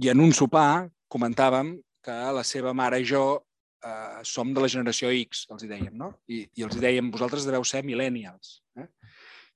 I 0.00 0.12
en 0.12 0.22
un 0.22 0.32
sopar 0.36 0.86
comentàvem 1.10 1.74
que 2.04 2.18
la 2.36 2.44
seva 2.46 2.72
mare 2.76 3.00
i 3.02 3.08
jo 3.08 3.24
eh, 3.84 4.20
som 4.24 4.54
de 4.54 4.62
la 4.62 4.70
generació 4.72 5.10
X, 5.22 5.46
els 5.52 5.64
hi 5.64 5.70
dèiem, 5.70 5.92
no? 5.96 6.12
I, 6.28 6.44
i 6.56 6.66
els 6.66 6.76
hi 6.76 6.84
dèiem, 6.84 7.10
vosaltres 7.14 7.46
deveu 7.48 7.64
ser 7.66 7.82
millennials. 7.86 8.60
Eh? 8.78 8.86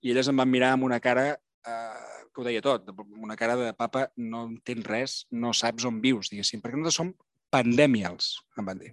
I 0.04 0.12
elles 0.12 0.28
em 0.28 0.42
van 0.42 0.50
mirar 0.50 0.74
amb 0.74 0.88
una 0.88 1.00
cara 1.02 1.30
eh, 1.32 2.24
que 2.34 2.42
ho 2.42 2.46
deia 2.46 2.64
tot, 2.64 2.90
una 3.22 3.37
cara 3.38 3.56
de 3.56 3.70
papa, 3.78 4.08
no 4.18 4.48
entens 4.50 4.87
res, 4.88 5.16
no 5.30 5.54
saps 5.54 5.87
on 5.88 6.00
vius, 6.02 6.32
diguéssim, 6.32 6.62
perquè 6.62 6.80
nosaltres 6.80 7.00
som 7.00 7.14
pandemials, 7.54 8.34
em 8.58 8.66
van 8.66 8.80
dir. 8.82 8.92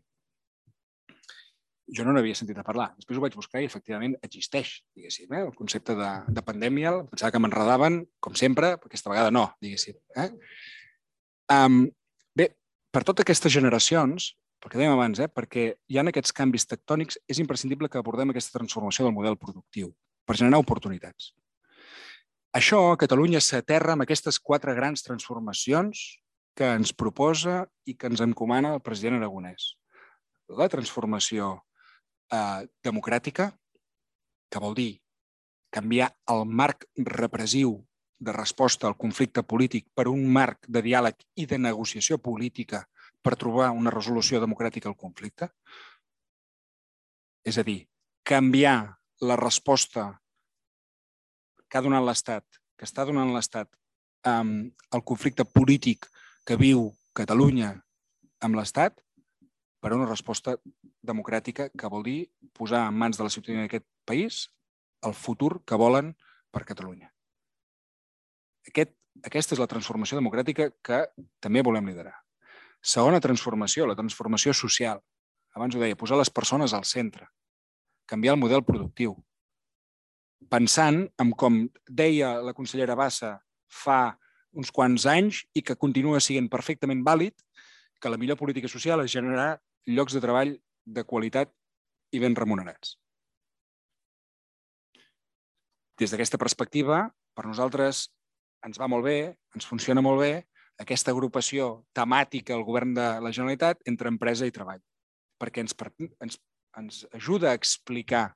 Jo 1.91 2.05
no 2.07 2.13
n'havia 2.15 2.37
sentit 2.37 2.59
a 2.61 2.63
parlar. 2.63 2.91
Després 2.95 3.17
ho 3.19 3.23
vaig 3.23 3.33
buscar 3.35 3.59
i 3.59 3.67
efectivament 3.67 4.13
existeix, 4.23 4.77
diguéssim, 4.95 5.33
eh? 5.33 5.41
el 5.47 5.55
concepte 5.57 5.95
de, 5.97 6.11
de 6.31 6.43
pandèmia. 6.45 6.93
Pensava 7.09 7.33
que 7.33 7.41
m'enredaven, 7.41 7.97
com 8.23 8.37
sempre, 8.39 8.75
però 8.77 8.91
aquesta 8.91 9.11
vegada 9.11 9.33
no, 9.33 9.49
diguéssim. 9.65 9.97
Eh? 10.21 10.29
Um, 11.51 11.81
bé, 12.37 12.53
per 12.93 13.03
totes 13.03 13.25
aquestes 13.25 13.51
generacions, 13.51 14.29
perquè 14.61 14.77
dèiem 14.77 14.93
abans, 14.93 15.19
eh, 15.19 15.27
perquè 15.27 15.65
hi 15.89 15.97
ha 15.97 16.05
aquests 16.07 16.33
canvis 16.37 16.67
tectònics, 16.69 17.17
és 17.27 17.41
imprescindible 17.41 17.89
que 17.89 17.99
abordem 17.99 18.29
aquesta 18.29 18.59
transformació 18.59 19.05
del 19.05 19.15
model 19.15 19.37
productiu 19.37 19.91
per 20.25 20.37
generar 20.37 20.61
oportunitats. 20.61 21.33
Això 22.53 22.91
a 22.91 22.97
Catalunya 22.99 23.39
s'aterra 23.39 23.93
amb 23.95 24.03
aquestes 24.03 24.37
quatre 24.39 24.75
grans 24.75 25.03
transformacions 25.03 26.21
que 26.53 26.67
ens 26.67 26.91
proposa 26.93 27.65
i 27.87 27.95
que 27.95 28.09
ens 28.11 28.21
encomana 28.21 28.73
el 28.75 28.81
president 28.83 29.17
Aragonès. 29.17 29.77
La 30.51 30.67
transformació 30.69 31.53
eh, 32.31 32.67
democràtica, 32.83 33.51
que 34.51 34.59
vol 34.59 34.75
dir 34.75 34.91
canviar 35.71 36.11
el 36.29 36.43
marc 36.45 36.85
repressiu 36.97 37.77
de 38.19 38.33
resposta 38.35 38.85
al 38.87 38.97
conflicte 38.99 39.41
polític 39.41 39.87
per 39.95 40.09
un 40.11 40.27
marc 40.29 40.67
de 40.67 40.83
diàleg 40.85 41.23
i 41.39 41.47
de 41.49 41.57
negociació 41.57 42.19
política 42.19 42.83
per 43.21 43.37
trobar 43.37 43.71
una 43.77 43.93
resolució 43.93 44.41
democràtica 44.41 44.89
al 44.89 44.97
conflicte? 44.97 45.49
És 47.45 47.57
a 47.57 47.65
dir, 47.65 47.85
canviar 48.27 48.97
la 49.21 49.37
resposta 49.37 50.07
que 51.69 51.77
ha 51.77 51.85
donat 51.85 52.03
l'Estat, 52.05 52.45
que 52.77 52.85
està 52.85 53.05
donant 53.05 53.31
l'Estat 53.33 53.69
al 54.27 55.03
conflicte 55.05 55.45
polític 55.45 56.09
que 56.45 56.57
viu 56.57 56.91
Catalunya 57.17 57.73
amb 58.41 58.57
l'Estat 58.57 59.01
per 59.81 59.93
una 59.93 60.07
resposta 60.07 60.55
democràtica 61.01 61.69
que 61.73 61.89
vol 61.89 62.03
dir 62.05 62.19
posar 62.53 62.85
en 62.87 62.97
mans 62.97 63.17
de 63.17 63.25
la 63.25 63.33
ciutadania 63.33 63.65
d'aquest 63.65 63.87
país 64.05 64.43
el 65.01 65.15
futur 65.17 65.63
que 65.65 65.79
volen 65.81 66.13
per 66.53 66.63
Catalunya. 66.69 67.09
Aquest, 68.69 68.93
aquesta 69.25 69.55
és 69.55 69.61
la 69.61 69.69
transformació 69.69 70.19
democràtica 70.19 70.69
que 70.85 71.05
també 71.41 71.63
volem 71.65 71.89
liderar. 71.89 72.13
Segona 72.81 73.21
transformació, 73.21 73.85
la 73.85 73.95
transformació 73.95 74.53
social. 74.57 74.99
Abans 75.53 75.75
ho 75.75 75.81
deia, 75.81 75.97
posar 75.97 76.17
les 76.17 76.31
persones 76.33 76.73
al 76.73 76.85
centre, 76.89 77.27
canviar 78.09 78.33
el 78.35 78.41
model 78.41 78.63
productiu. 78.65 79.17
pensant 80.49 81.07
en 81.21 81.31
com 81.37 81.69
deia 81.87 82.41
la 82.41 82.53
consellera 82.57 82.95
Bassa 82.95 83.39
fa 83.69 84.17
uns 84.51 84.71
quants 84.71 85.05
anys 85.05 85.43
i 85.53 85.61
que 85.61 85.77
continua 85.77 86.19
sent 86.19 86.49
perfectament 86.49 87.03
vàlid 87.05 87.33
que 88.01 88.09
la 88.09 88.17
millor 88.17 88.37
política 88.37 88.67
social 88.67 89.03
és 89.05 89.13
generar 89.13 89.61
llocs 89.85 90.13
de 90.17 90.19
treball 90.19 90.55
de 90.85 91.03
qualitat 91.05 91.53
i 92.11 92.19
ben 92.19 92.35
remunerats. 92.35 92.97
Des 96.01 96.09
d'aquesta 96.09 96.41
perspectiva, 96.41 97.13
per 97.37 97.45
nosaltres 97.45 98.09
ens 98.65 98.81
va 98.81 98.89
molt 98.89 99.05
bé, 99.05 99.37
ens 99.55 99.65
funciona 99.69 100.01
molt 100.01 100.19
bé 100.19 100.33
aquesta 100.81 101.13
agrupació 101.13 101.71
temàtica 101.95 102.55
al 102.55 102.65
govern 102.67 102.95
de 102.97 103.07
la 103.23 103.31
Generalitat 103.31 103.81
entre 103.89 104.11
empresa 104.11 104.47
i 104.47 104.53
treball, 104.55 104.81
perquè 105.41 105.63
ens, 105.63 105.75
ens, 106.23 106.39
ens 106.77 107.01
ajuda 107.17 107.51
a 107.51 107.57
explicar 107.57 108.31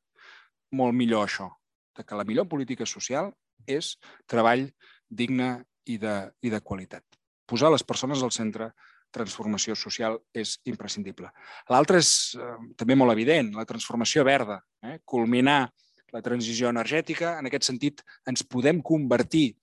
molt 0.75 0.95
millor 0.97 1.25
això, 1.25 1.49
que 1.95 2.17
la 2.17 2.25
millor 2.27 2.49
política 2.51 2.86
social 2.86 3.31
és 3.65 3.95
treball 4.29 4.67
digne 5.10 5.63
i 5.86 5.97
de, 6.01 6.15
i 6.41 6.51
de 6.51 6.60
qualitat. 6.62 7.05
Posar 7.45 7.71
les 7.71 7.86
persones 7.86 8.23
al 8.25 8.34
centre, 8.34 8.71
transformació 9.15 9.75
social 9.79 10.17
és 10.36 10.58
imprescindible. 10.67 11.29
L'altre 11.71 12.01
és 12.01 12.10
eh, 12.36 12.55
també 12.75 12.97
molt 12.99 13.13
evident, 13.13 13.53
la 13.55 13.67
transformació 13.69 14.25
verda, 14.27 14.60
eh? 14.84 14.97
culminar 15.08 15.69
la 16.12 16.21
transició 16.25 16.71
energètica. 16.71 17.38
En 17.39 17.47
aquest 17.47 17.69
sentit, 17.69 18.03
ens 18.27 18.43
podem 18.43 18.81
convertir 18.84 19.53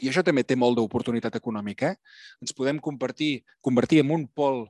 i 0.00 0.10
això 0.10 0.22
també 0.24 0.44
té 0.44 0.56
molt 0.58 0.76
d'oportunitat 0.78 1.38
econòmica. 1.38 1.94
Eh? 1.94 2.44
Ens 2.44 2.56
podem 2.56 2.80
convertir, 2.82 3.44
convertir 3.64 4.02
en 4.02 4.12
un 4.12 4.26
pol 4.28 4.66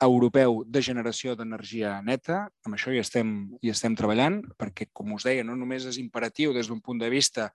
europeu 0.00 0.62
de 0.64 0.80
generació 0.80 1.34
d'energia 1.36 1.98
neta. 2.02 2.46
Amb 2.64 2.76
això 2.76 2.92
hi 2.92 3.00
estem, 3.02 3.50
hi 3.60 3.72
estem 3.72 3.96
treballant, 3.98 4.40
perquè, 4.58 4.88
com 4.96 5.12
us 5.12 5.26
deia, 5.28 5.44
no 5.44 5.56
només 5.58 5.84
és 5.90 5.98
imperatiu 6.00 6.54
des 6.56 6.70
d'un 6.70 6.80
punt 6.80 7.02
de 7.02 7.10
vista 7.12 7.50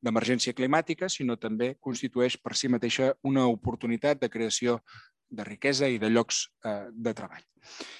d'emergència 0.00 0.56
climàtica, 0.56 1.10
sinó 1.12 1.36
també 1.36 1.74
constitueix 1.80 2.38
per 2.40 2.56
si 2.56 2.72
mateixa 2.72 3.12
una 3.22 3.44
oportunitat 3.52 4.22
de 4.22 4.30
creació 4.32 4.80
de 5.28 5.44
riquesa 5.44 5.90
i 5.92 6.00
de 6.00 6.08
llocs 6.08 6.46
eh, 6.64 6.88
de 6.90 7.14
treball. 7.14 7.44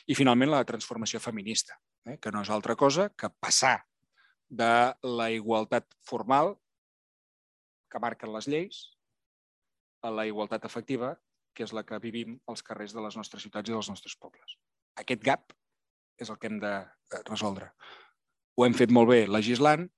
I, 0.09 0.17
finalment, 0.17 0.51
la 0.55 0.65
transformació 0.65 1.21
feminista, 1.21 1.77
eh, 2.09 2.17
que 2.17 2.33
no 2.33 2.41
és 2.41 2.51
altra 2.51 2.75
cosa 2.81 3.11
que 3.13 3.29
passar 3.29 3.83
de 4.49 4.73
la 5.05 5.29
igualtat 5.31 5.87
formal 6.09 6.57
que 7.91 8.03
marquen 8.03 8.33
les 8.35 8.49
lleis 8.49 8.83
a 10.03 10.11
la 10.15 10.27
igualtat 10.29 10.65
efectiva, 10.65 11.15
que 11.55 11.67
és 11.67 11.75
la 11.77 11.85
que 11.85 11.99
vivim 12.01 12.39
als 12.49 12.63
carrers 12.63 12.95
de 12.95 13.03
les 13.05 13.17
nostres 13.19 13.43
ciutats 13.43 13.69
i 13.69 13.75
dels 13.75 13.91
nostres 13.91 14.17
pobles. 14.17 14.57
Aquest 15.01 15.25
gap 15.27 15.53
és 16.21 16.31
el 16.31 16.39
que 16.39 16.49
hem 16.51 16.61
de 16.63 16.75
resoldre. 17.29 17.73
Ho 18.57 18.67
hem 18.67 18.77
fet 18.77 18.93
molt 18.93 19.11
bé 19.11 19.25
legislant, 19.29 19.89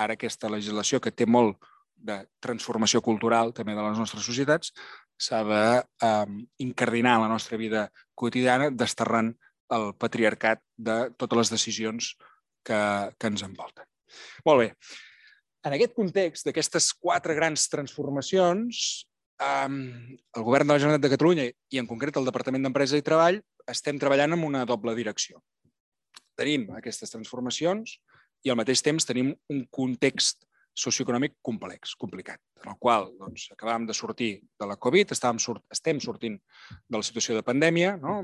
ara 0.00 0.16
aquesta 0.16 0.50
legislació 0.50 1.00
que 1.00 1.12
té 1.14 1.26
molt 1.26 1.58
de 1.94 2.18
transformació 2.42 3.00
cultural 3.00 3.52
també 3.56 3.74
de 3.76 3.84
les 3.84 3.98
nostres 3.98 4.26
societats 4.26 4.72
s'ha 5.20 5.40
d'incardinar 5.46 7.14
eh, 7.16 7.22
la 7.22 7.30
nostra 7.30 7.56
vida 7.56 7.86
quotidiana 8.18 8.70
desterrant 8.70 9.32
el 9.74 9.92
patriarcat 9.96 10.62
de 10.76 10.96
totes 11.16 11.38
les 11.38 11.52
decisions 11.54 12.14
que, 12.66 12.78
que 13.18 13.30
ens 13.30 13.44
envolten. 13.46 13.86
Molt 14.44 14.60
bé. 14.64 14.68
En 15.64 15.72
aquest 15.72 15.94
context 15.96 16.44
d'aquestes 16.44 16.90
quatre 17.00 17.34
grans 17.36 17.62
transformacions, 17.72 18.78
eh, 19.40 19.68
el 19.68 20.42
Govern 20.44 20.68
de 20.68 20.74
la 20.74 20.80
Generalitat 20.82 21.06
de 21.06 21.12
Catalunya 21.16 21.46
i 21.72 21.80
en 21.80 21.88
concret 21.88 22.16
el 22.20 22.28
Departament 22.28 22.66
d'Empresa 22.66 23.00
i 23.00 23.04
Treball 23.06 23.40
estem 23.72 23.98
treballant 23.98 24.36
en 24.36 24.44
una 24.44 24.64
doble 24.68 24.94
direcció. 24.94 25.40
Tenim 26.36 26.68
aquestes 26.76 27.14
transformacions 27.14 27.96
i 28.44 28.52
al 28.52 28.60
mateix 28.60 28.82
temps 28.84 29.08
tenim 29.08 29.32
un 29.48 29.64
context 29.72 30.44
socioeconòmic 30.74 31.36
complex, 31.40 31.94
complicat, 31.94 32.40
en 32.64 32.72
el 32.72 32.78
qual 32.82 33.06
doncs, 33.16 33.46
acabàvem 33.54 33.86
de 33.86 33.94
sortir 33.94 34.30
de 34.58 34.66
la 34.66 34.76
Covid, 34.76 35.12
estàvem 35.14 35.38
sort, 35.38 35.62
estem 35.70 36.00
sortint 36.02 36.34
de 36.36 36.98
la 36.98 37.06
situació 37.06 37.36
de 37.36 37.44
pandèmia, 37.46 37.94
no? 38.02 38.16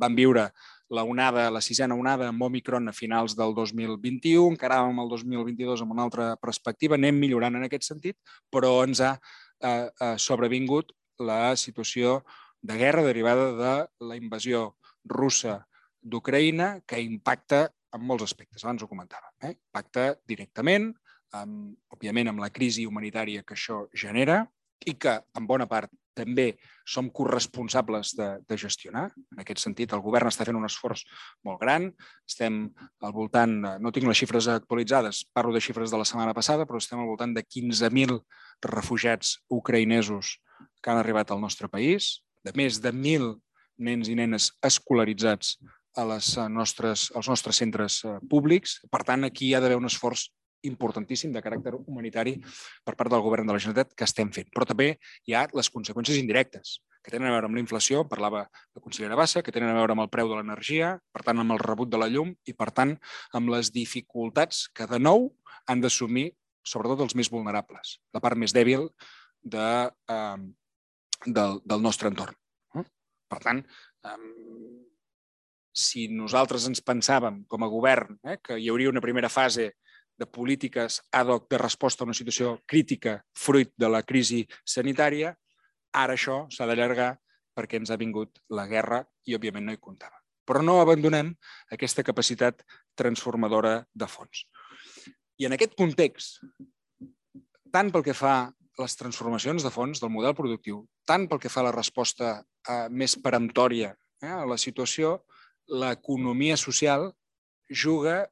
vam 0.00 0.16
viure 0.16 0.48
la 0.92 1.04
onada, 1.08 1.48
la 1.50 1.62
sisena 1.64 1.96
onada 1.96 2.28
amb 2.28 2.42
Omicron 2.44 2.90
a 2.90 2.92
finals 2.92 3.32
del 3.38 3.54
2021, 3.56 4.52
encaràvem 4.52 4.98
el 5.00 5.08
2022 5.08 5.80
amb 5.84 5.94
una 5.94 6.04
altra 6.04 6.26
perspectiva, 6.36 6.98
anem 7.00 7.16
millorant 7.16 7.56
en 7.56 7.64
aquest 7.64 7.88
sentit, 7.88 8.18
però 8.52 8.74
ens 8.84 9.00
ha 9.00 9.14
eh, 9.16 9.88
eh, 9.88 10.14
sobrevingut 10.20 10.92
la 11.24 11.56
situació 11.56 12.20
de 12.60 12.76
guerra 12.76 13.06
derivada 13.06 13.46
de 13.56 13.74
la 14.04 14.18
invasió 14.20 14.74
russa 15.08 15.62
d'Ucraïna 16.02 16.82
que 16.86 17.00
impacta 17.00 17.70
en 17.96 18.04
molts 18.04 18.28
aspectes, 18.28 18.64
abans 18.64 18.84
ho 18.84 18.90
comentava. 18.90 19.32
Eh? 19.40 19.54
Impacta 19.56 20.10
directament, 20.28 20.90
amb, 21.32 21.72
òbviament, 21.92 22.28
amb 22.28 22.44
la 22.44 22.52
crisi 22.52 22.84
humanitària 22.88 23.46
que 23.48 23.56
això 23.56 23.86
genera 23.96 24.42
i 24.86 24.94
que, 24.98 25.18
en 25.38 25.46
bona 25.48 25.66
part, 25.70 25.90
també 26.12 26.58
som 26.84 27.08
corresponsables 27.08 28.12
de, 28.18 28.28
de 28.48 28.56
gestionar. 28.60 29.06
En 29.32 29.42
aquest 29.42 29.62
sentit, 29.62 29.92
el 29.96 30.02
govern 30.04 30.28
està 30.28 30.44
fent 30.44 30.58
un 30.58 30.68
esforç 30.68 31.04
molt 31.46 31.60
gran. 31.62 31.88
Estem 32.28 32.66
al 33.00 33.14
voltant, 33.16 33.54
no 33.80 33.92
tinc 33.94 34.08
les 34.10 34.20
xifres 34.20 34.48
actualitzades, 34.52 35.24
parlo 35.32 35.54
de 35.54 35.62
xifres 35.64 35.92
de 35.92 36.00
la 36.00 36.08
setmana 36.08 36.34
passada, 36.36 36.66
però 36.68 36.80
estem 36.82 37.00
al 37.00 37.08
voltant 37.08 37.32
de 37.36 37.44
15.000 37.44 38.18
refugiats 38.68 39.38
ucraïnesos 39.52 40.36
que 40.82 40.92
han 40.92 41.00
arribat 41.00 41.32
al 41.32 41.40
nostre 41.40 41.70
país, 41.72 42.18
de 42.44 42.52
més 42.58 42.82
de 42.82 42.92
1.000 42.92 43.32
nens 43.82 44.10
i 44.10 44.18
nenes 44.18 44.50
escolaritzats 44.62 45.56
a 45.96 46.04
les 46.08 46.36
eh, 46.36 46.48
nostres, 46.48 47.10
als 47.16 47.28
nostres 47.28 47.58
centres 47.60 48.00
eh, 48.04 48.16
públics. 48.30 48.80
Per 48.90 49.02
tant, 49.06 49.26
aquí 49.28 49.48
hi 49.48 49.54
ha 49.54 49.60
d'haver 49.62 49.78
un 49.80 49.88
esforç 49.88 50.28
importantíssim 50.68 51.32
de 51.34 51.42
caràcter 51.44 51.74
humanitari 51.80 52.36
per 52.84 52.94
part 52.98 53.12
del 53.12 53.24
govern 53.24 53.48
de 53.48 53.56
la 53.56 53.60
Generalitat 53.62 53.94
que 53.98 54.08
estem 54.08 54.32
fent. 54.34 54.48
Però 54.54 54.66
també 54.68 54.96
hi 55.26 55.36
ha 55.36 55.46
les 55.56 55.70
conseqüències 55.72 56.20
indirectes, 56.20 56.78
que 57.02 57.10
tenen 57.10 57.28
a 57.28 57.34
veure 57.34 57.48
amb 57.50 57.58
la 57.58 57.62
inflació, 57.64 58.04
parlava 58.08 58.44
la 58.46 58.82
consellera 58.82 59.18
Bassa, 59.18 59.42
que 59.42 59.54
tenen 59.54 59.72
a 59.72 59.78
veure 59.78 59.96
amb 59.96 60.04
el 60.04 60.10
preu 60.12 60.30
de 60.30 60.38
l'energia, 60.38 60.94
per 61.12 61.24
tant, 61.26 61.40
amb 61.42 61.54
el 61.54 61.62
rebut 61.62 61.90
de 61.90 61.98
la 61.98 62.08
llum 62.12 62.30
i, 62.46 62.54
per 62.54 62.70
tant, 62.70 62.94
amb 63.34 63.50
les 63.54 63.72
dificultats 63.74 64.68
que, 64.74 64.86
de 64.86 65.02
nou, 65.02 65.32
han 65.66 65.82
d'assumir 65.82 66.30
sobretot 66.62 67.02
els 67.02 67.16
més 67.18 67.30
vulnerables, 67.30 67.96
la 68.14 68.22
part 68.22 68.38
més 68.38 68.54
dèbil 68.54 68.86
de, 69.42 69.66
eh, 70.14 70.38
del, 71.26 71.58
del 71.66 71.82
nostre 71.82 72.10
entorn. 72.12 72.38
Per 73.32 73.38
tant, 73.40 73.62
eh, 74.06 74.16
si 75.72 76.06
nosaltres 76.12 76.66
ens 76.68 76.82
pensàvem 76.84 77.42
com 77.48 77.64
a 77.64 77.70
govern 77.72 78.18
eh, 78.28 78.36
que 78.44 78.58
hi 78.60 78.68
hauria 78.68 78.92
una 78.92 79.02
primera 79.04 79.30
fase 79.32 79.72
de 80.22 80.30
polítiques 80.30 81.00
ad 81.10 81.32
hoc 81.34 81.48
de 81.50 81.58
resposta 81.58 82.04
a 82.04 82.08
una 82.08 82.16
situació 82.16 82.56
crítica 82.70 83.18
fruit 83.34 83.72
de 83.76 83.90
la 83.90 84.04
crisi 84.06 84.44
sanitària, 84.62 85.34
ara 85.92 86.14
això 86.16 86.44
s'ha 86.54 86.68
d'allargar 86.70 87.16
perquè 87.56 87.80
ens 87.80 87.90
ha 87.90 88.00
vingut 88.00 88.40
la 88.54 88.68
guerra 88.70 89.02
i, 89.26 89.34
òbviament, 89.36 89.66
no 89.66 89.74
hi 89.74 89.80
comptava. 89.82 90.16
Però 90.48 90.62
no 90.64 90.78
abandonem 90.80 91.32
aquesta 91.74 92.04
capacitat 92.06 92.62
transformadora 92.98 93.82
de 93.94 94.08
fons. 94.08 94.46
I 95.38 95.46
en 95.48 95.56
aquest 95.56 95.76
context, 95.78 96.40
tant 97.74 97.90
pel 97.92 98.04
que 98.06 98.16
fa 98.16 98.34
a 98.46 98.82
les 98.82 98.96
transformacions 98.96 99.64
de 99.64 99.70
fons 99.74 100.00
del 100.00 100.12
model 100.12 100.34
productiu, 100.38 100.84
tant 101.08 101.26
pel 101.28 101.40
que 101.42 101.52
fa 101.52 101.60
a 101.62 101.68
la 101.68 101.74
resposta 101.76 102.38
eh, 102.40 102.86
més 102.88 103.18
peremptòria 103.20 103.92
eh, 104.22 104.32
a 104.32 104.46
la 104.48 104.58
situació, 104.58 105.18
l'economia 105.68 106.56
social 106.56 107.10
juga 107.68 108.24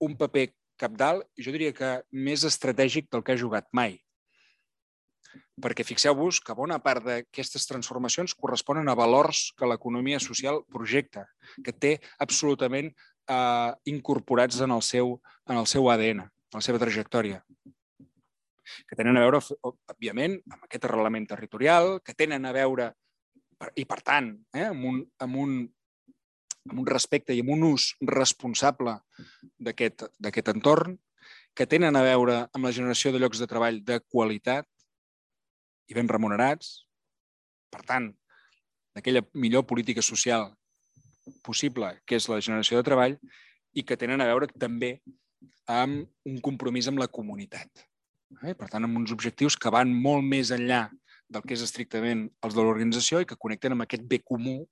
un 0.00 0.16
paper 0.16 0.48
capdalt, 0.80 1.26
jo 1.38 1.52
diria 1.54 1.74
que 1.76 1.90
més 2.10 2.46
estratègic 2.48 3.10
del 3.12 3.24
que 3.24 3.34
ha 3.34 3.40
jugat 3.40 3.68
mai. 3.76 3.98
Perquè 5.60 5.84
fixeu-vos 5.84 6.40
que 6.42 6.56
bona 6.56 6.80
part 6.82 7.04
d'aquestes 7.04 7.68
transformacions 7.68 8.34
corresponen 8.34 8.88
a 8.88 8.96
valors 8.98 9.50
que 9.58 9.68
l'economia 9.68 10.20
social 10.24 10.62
projecta, 10.72 11.26
que 11.64 11.76
té 11.76 11.92
absolutament 12.18 12.88
eh, 12.90 13.72
incorporats 13.92 14.62
en 14.64 14.72
el, 14.72 14.82
seu, 14.82 15.18
en 15.46 15.60
el 15.60 15.68
seu 15.68 15.90
ADN, 15.92 16.24
en 16.24 16.58
la 16.58 16.64
seva 16.64 16.80
trajectòria 16.82 17.44
que 18.86 18.96
tenen 18.98 19.18
a 19.18 19.24
veure, 19.24 19.40
òbviament, 19.66 20.36
amb 20.50 20.66
aquest 20.66 20.86
arrelament 20.86 21.26
territorial, 21.30 21.98
que 22.04 22.14
tenen 22.14 22.46
a 22.46 22.52
veure, 22.54 22.90
i 23.76 23.84
per 23.88 24.00
tant, 24.06 24.32
eh, 24.54 24.68
amb, 24.70 24.84
un, 24.86 25.00
amb 25.20 25.40
un 25.40 25.56
amb 26.68 26.82
un 26.82 26.88
respecte 26.88 27.34
i 27.34 27.40
amb 27.44 27.54
un 27.54 27.64
ús 27.70 27.94
responsable 28.04 28.98
d'aquest 29.58 30.52
entorn, 30.52 30.98
que 31.54 31.66
tenen 31.66 31.96
a 31.96 32.04
veure 32.04 32.36
amb 32.54 32.66
la 32.66 32.72
generació 32.74 33.12
de 33.12 33.20
llocs 33.20 33.40
de 33.40 33.48
treball 33.50 33.80
de 33.84 33.98
qualitat 34.12 34.66
i 35.90 35.96
ben 35.96 36.08
remunerats, 36.08 36.86
per 37.70 37.82
tant, 37.86 38.10
d'aquella 38.94 39.22
millor 39.34 39.66
política 39.66 40.02
social 40.02 40.48
possible, 41.46 41.92
que 42.06 42.18
és 42.18 42.28
la 42.30 42.40
generació 42.40 42.78
de 42.78 42.86
treball, 42.86 43.16
i 43.74 43.84
que 43.86 43.98
tenen 43.98 44.22
a 44.22 44.28
veure 44.30 44.48
també 44.50 44.98
amb 45.70 46.06
un 46.26 46.40
compromís 46.42 46.88
amb 46.90 46.98
la 47.02 47.10
comunitat. 47.10 47.86
Eh? 48.42 48.54
Per 48.54 48.68
tant, 48.70 48.86
amb 48.86 48.98
uns 48.98 49.12
objectius 49.14 49.56
que 49.58 49.70
van 49.74 49.92
molt 49.92 50.26
més 50.26 50.50
enllà 50.54 50.88
del 51.30 51.44
que 51.46 51.54
és 51.54 51.62
estrictament 51.62 52.26
els 52.42 52.56
de 52.56 52.62
l'organització 52.62 53.20
i 53.22 53.28
que 53.28 53.38
connecten 53.38 53.76
amb 53.76 53.86
aquest 53.86 54.06
bé 54.10 54.18
comú 54.26 54.64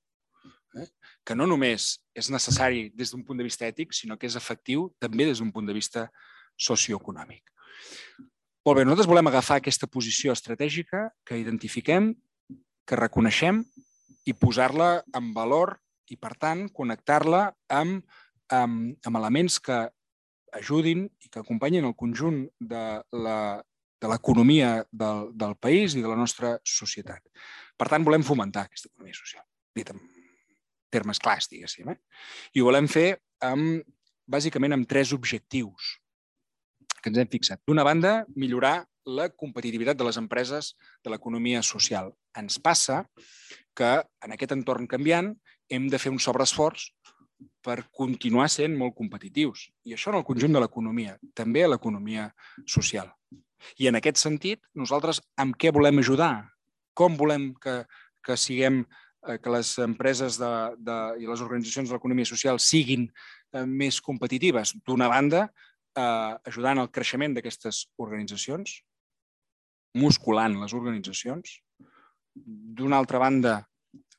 eh? 0.76 0.87
que 1.24 1.37
no 1.37 1.46
només 1.46 1.98
és 2.14 2.31
necessari 2.31 2.88
des 2.94 3.12
d'un 3.12 3.24
punt 3.24 3.38
de 3.38 3.46
vista 3.46 3.66
ètic, 3.68 3.94
sinó 3.96 4.18
que 4.18 4.28
és 4.28 4.37
efectiu 4.37 4.88
també 5.00 5.28
des 5.28 5.40
d'un 5.40 5.52
punt 5.52 5.66
de 5.68 5.76
vista 5.76 6.09
socioeconòmic. 6.59 7.44
Molt 8.66 8.78
bé, 8.78 8.85
nosaltres 8.85 9.09
volem 9.09 9.31
agafar 9.31 9.61
aquesta 9.61 9.87
posició 9.87 10.35
estratègica 10.35 11.09
que 11.24 11.38
identifiquem, 11.40 12.12
que 12.85 12.98
reconeixem 12.98 13.62
i 14.26 14.35
posar-la 14.35 15.04
en 15.16 15.31
valor 15.37 15.78
i, 16.09 16.16
per 16.16 16.35
tant, 16.40 16.66
connectar-la 16.74 17.46
amb, 17.68 18.02
amb, 18.52 18.98
amb 19.07 19.20
elements 19.20 19.61
que 19.61 19.87
ajudin 20.59 21.07
i 21.24 21.28
que 21.28 21.40
acompanyin 21.40 21.87
el 21.87 21.96
conjunt 21.96 22.46
de 22.61 22.85
la 23.12 23.38
de 23.98 24.07
l'economia 24.07 24.87
del, 24.92 25.31
del 25.35 25.57
país 25.59 25.96
i 25.96 26.02
de 26.02 26.11
la 26.11 26.18
nostra 26.18 26.57
societat. 26.62 27.24
Per 27.78 27.88
tant, 27.90 28.04
volem 28.07 28.22
fomentar 28.26 28.68
aquesta 28.68 28.90
economia 28.92 29.16
social, 29.16 29.44
dit 29.74 29.90
en 29.90 29.98
termes 30.90 31.20
clars, 31.22 31.48
diguéssim. 31.51 31.90
Eh? 31.92 31.98
I 32.55 32.62
ho 32.62 32.68
volem 32.68 32.88
fer 32.90 33.18
amb, 33.44 33.83
bàsicament 34.29 34.77
amb 34.77 34.88
tres 34.88 35.12
objectius 35.16 35.96
que 37.03 37.12
ens 37.12 37.20
hem 37.20 37.31
fixat. 37.31 37.62
D'una 37.66 37.87
banda, 37.87 38.24
millorar 38.37 38.83
la 39.09 39.29
competitivitat 39.31 39.96
de 39.96 40.05
les 40.05 40.18
empreses 40.20 40.74
de 41.05 41.12
l'economia 41.12 41.62
social. 41.64 42.11
Ens 42.37 42.59
passa 42.61 43.05
que 43.77 43.92
en 44.24 44.35
aquest 44.35 44.53
entorn 44.57 44.88
canviant 44.90 45.33
hem 45.70 45.87
de 45.88 46.01
fer 46.03 46.12
un 46.12 46.20
sobreesforç 46.20 46.90
per 47.64 47.85
continuar 47.94 48.48
sent 48.51 48.74
molt 48.77 48.96
competitius. 48.98 49.68
I 49.87 49.94
això 49.94 50.12
en 50.12 50.18
el 50.20 50.27
conjunt 50.27 50.55
de 50.55 50.62
l'economia, 50.62 51.16
també 51.38 51.64
a 51.64 51.70
l'economia 51.70 52.29
social. 52.66 53.11
I 53.79 53.88
en 53.90 53.98
aquest 53.98 54.20
sentit, 54.20 54.61
nosaltres 54.74 55.20
amb 55.38 55.57
què 55.59 55.72
volem 55.74 56.01
ajudar? 56.03 56.33
Com 56.94 57.16
volem 57.18 57.53
que, 57.62 57.83
que 58.24 58.37
siguem 58.38 58.85
que 59.42 59.50
les 59.50 59.70
empreses 59.83 60.38
de, 60.38 60.50
de, 60.78 60.98
i 61.22 61.26
les 61.28 61.40
organitzacions 61.44 61.88
de 61.88 61.96
l'economia 61.96 62.28
social 62.28 62.61
siguin 62.62 63.09
eh, 63.09 63.64
més 63.66 64.00
competitives? 64.04 64.74
D'una 64.87 65.09
banda, 65.11 65.46
eh, 65.98 66.35
ajudant 66.50 66.78
al 66.78 66.92
creixement 66.94 67.35
d'aquestes 67.35 67.87
organitzacions, 67.98 68.78
musculant 69.98 70.59
les 70.61 70.74
organitzacions. 70.76 71.59
D'una 72.35 72.98
altra 73.00 73.18
banda, 73.18 73.61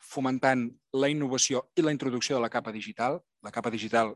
fomentant 0.09 0.67
la 0.97 1.09
innovació 1.11 1.67
i 1.77 1.85
la 1.85 1.93
introducció 1.93 2.35
de 2.37 2.43
la 2.43 2.51
capa 2.51 2.73
digital. 2.75 3.19
La 3.45 3.53
capa 3.55 3.71
digital 3.71 4.15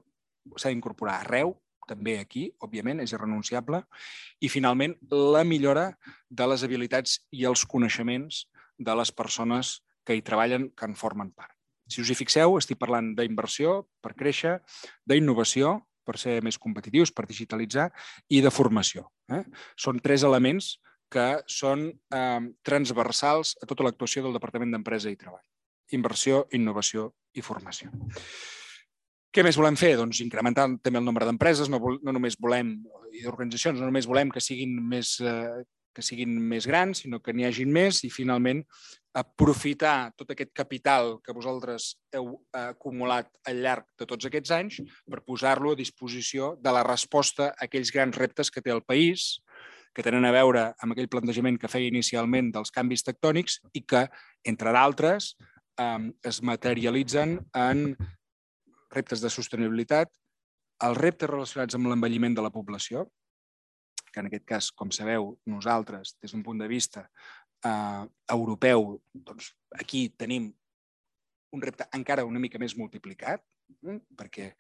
s'ha 0.57 0.71
d'incorporar 0.71 1.21
arreu, 1.21 1.55
també 1.87 2.17
aquí, 2.19 2.47
òbviament, 2.63 3.01
és 3.03 3.13
irrenunciable. 3.13 3.83
I, 4.39 4.49
finalment, 4.51 4.95
la 5.11 5.43
millora 5.47 5.91
de 6.29 6.47
les 6.47 6.63
habilitats 6.63 7.19
i 7.31 7.45
els 7.47 7.65
coneixements 7.69 8.45
de 8.79 8.95
les 8.97 9.11
persones 9.11 9.77
que 10.05 10.17
hi 10.17 10.23
treballen, 10.25 10.69
que 10.77 10.89
en 10.89 10.95
formen 10.99 11.31
part. 11.31 11.55
Si 11.89 12.01
us 12.01 12.09
hi 12.09 12.17
fixeu, 12.17 12.55
estic 12.57 12.79
parlant 12.79 13.11
d'inversió 13.17 13.81
per 14.01 14.13
créixer, 14.19 14.57
d'innovació 15.09 15.77
per 16.03 16.17
ser 16.19 16.39
més 16.43 16.57
competitius, 16.59 17.11
per 17.15 17.27
digitalitzar, 17.27 17.89
i 18.29 18.41
de 18.43 18.51
formació. 18.51 19.07
Eh? 19.31 19.43
Són 19.79 20.01
tres 20.03 20.25
elements 20.27 20.77
que 21.13 21.27
són 21.47 21.87
eh, 21.91 22.41
transversals 22.65 23.55
a 23.61 23.69
tota 23.69 23.85
l'actuació 23.85 24.25
del 24.25 24.35
Departament 24.35 24.73
d'Empresa 24.73 25.11
i 25.11 25.19
Treball. 25.19 25.43
Inversió, 25.93 26.43
innovació 26.57 27.11
i 27.37 27.43
formació. 27.45 27.91
Què 29.33 29.41
més 29.45 29.57
volem 29.57 29.77
fer? 29.77 29.95
Doncs 29.97 30.21
incrementar 30.21 30.67
també 30.85 30.99
el 30.99 31.05
nombre 31.05 31.25
d'empreses, 31.25 31.69
no, 31.69 31.79
no 31.81 32.13
només 32.13 32.37
volem, 32.41 32.75
i 33.13 33.23
d'organitzacions, 33.25 33.79
no 33.79 33.89
només 33.89 34.09
volem 34.09 34.29
que 34.33 34.43
siguin 34.43 34.75
més, 34.89 35.15
eh, 35.25 35.63
que 35.93 36.03
siguin 36.05 36.33
més 36.49 36.67
grans, 36.69 37.03
sinó 37.03 37.19
que 37.21 37.33
n'hi 37.33 37.45
hagin 37.47 37.71
més 37.73 38.01
i 38.03 38.11
finalment 38.13 38.63
aprofitar 39.13 40.11
tot 40.17 40.31
aquest 40.33 40.51
capital 40.57 41.19
que 41.23 41.35
vosaltres 41.35 41.91
heu 42.15 42.31
acumulat 42.57 43.29
al 43.49 43.61
llarg 43.61 43.85
de 43.99 44.07
tots 44.09 44.25
aquests 44.25 44.53
anys 44.57 44.79
per 45.05 45.21
posar-lo 45.21 45.73
a 45.73 45.79
disposició 45.79 46.55
de 46.59 46.73
la 46.73 46.83
resposta 46.87 47.51
a 47.51 47.67
aquells 47.67 47.93
grans 47.93 48.17
reptes 48.17 48.49
que 48.49 48.63
té 48.65 48.73
el 48.73 48.81
país, 48.81 49.37
que 49.93 50.01
tenen 50.01 50.25
a 50.25 50.33
veure 50.33 50.71
amb 50.81 50.95
aquell 50.95 51.11
plantejament 51.11 51.59
que 51.61 51.69
feia 51.69 51.91
inicialment 51.91 52.49
dels 52.55 52.73
canvis 52.73 53.05
tectònics 53.05 53.59
i 53.77 53.83
que, 53.85 54.07
entre 54.49 54.73
d'altres, 54.73 55.35
eh, 55.77 56.09
es 56.25 56.41
materialitzen 56.41 57.37
en 57.53 57.93
reptes 58.93 59.21
de 59.21 59.29
sostenibilitat, 59.29 60.09
els 60.83 60.97
reptes 60.97 61.29
relacionats 61.29 61.77
amb 61.77 61.89
l'envelliment 61.89 62.33
de 62.33 62.45
la 62.45 62.51
població, 62.53 63.05
que 64.13 64.21
en 64.21 64.29
aquest 64.29 64.45
cas, 64.45 64.71
com 64.71 64.91
sabeu, 64.93 65.33
nosaltres, 65.49 66.15
des 66.21 66.33
d'un 66.33 66.43
punt 66.45 66.61
de 66.61 66.69
vista 66.69 67.07
eh, 67.65 68.03
europeu, 68.35 68.93
doncs 69.13 69.53
aquí 69.79 70.07
tenim 70.17 70.51
un 71.53 71.61
repte 71.61 71.87
encara 71.97 72.25
una 72.25 72.41
mica 72.41 72.61
més 72.61 72.77
multiplicat, 72.77 73.43
eh, 73.89 73.99
perquè 74.17 74.53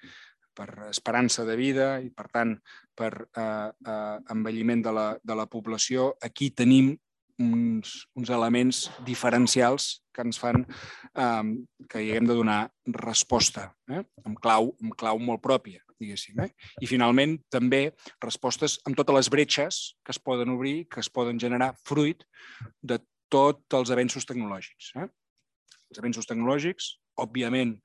per 0.53 0.69
esperança 0.89 1.45
de 1.45 1.55
vida 1.57 1.87
i, 2.01 2.11
per 2.13 2.27
tant, 2.33 2.53
per 2.93 3.11
eh, 3.25 3.69
eh, 3.73 4.17
envelliment 4.35 4.83
de 4.85 4.93
la, 4.93 5.07
de 5.21 5.37
la 5.37 5.47
població, 5.49 6.13
aquí 6.21 6.51
tenim 6.53 6.93
uns, 7.39 7.93
uns 8.15 8.29
elements 8.29 8.89
diferencials 9.05 10.03
que 10.13 10.21
ens 10.21 10.37
fan 10.39 10.63
eh, 10.65 11.53
que 11.89 12.01
hi 12.01 12.11
haguem 12.11 12.29
de 12.29 12.37
donar 12.37 12.59
resposta, 12.99 13.71
eh? 13.89 14.03
amb, 14.25 14.37
clau, 14.41 14.73
amb 14.81 14.93
clau 14.99 15.19
molt 15.19 15.41
pròpia, 15.43 15.81
diguéssim. 15.99 16.43
Eh? 16.45 16.51
I 16.81 16.89
finalment 16.89 17.39
també 17.53 17.87
respostes 18.23 18.77
amb 18.87 18.99
totes 18.99 19.17
les 19.17 19.31
bretxes 19.33 19.81
que 20.05 20.13
es 20.13 20.21
poden 20.21 20.53
obrir, 20.53 20.83
que 20.89 21.01
es 21.01 21.09
poden 21.09 21.41
generar 21.41 21.73
fruit 21.87 22.23
de 22.81 22.99
tots 23.33 23.79
els 23.79 23.93
avenços 23.93 24.27
tecnològics. 24.29 24.93
Eh? 25.01 25.09
Els 25.89 26.01
avenços 26.01 26.29
tecnològics, 26.29 26.93
òbviament, 27.21 27.75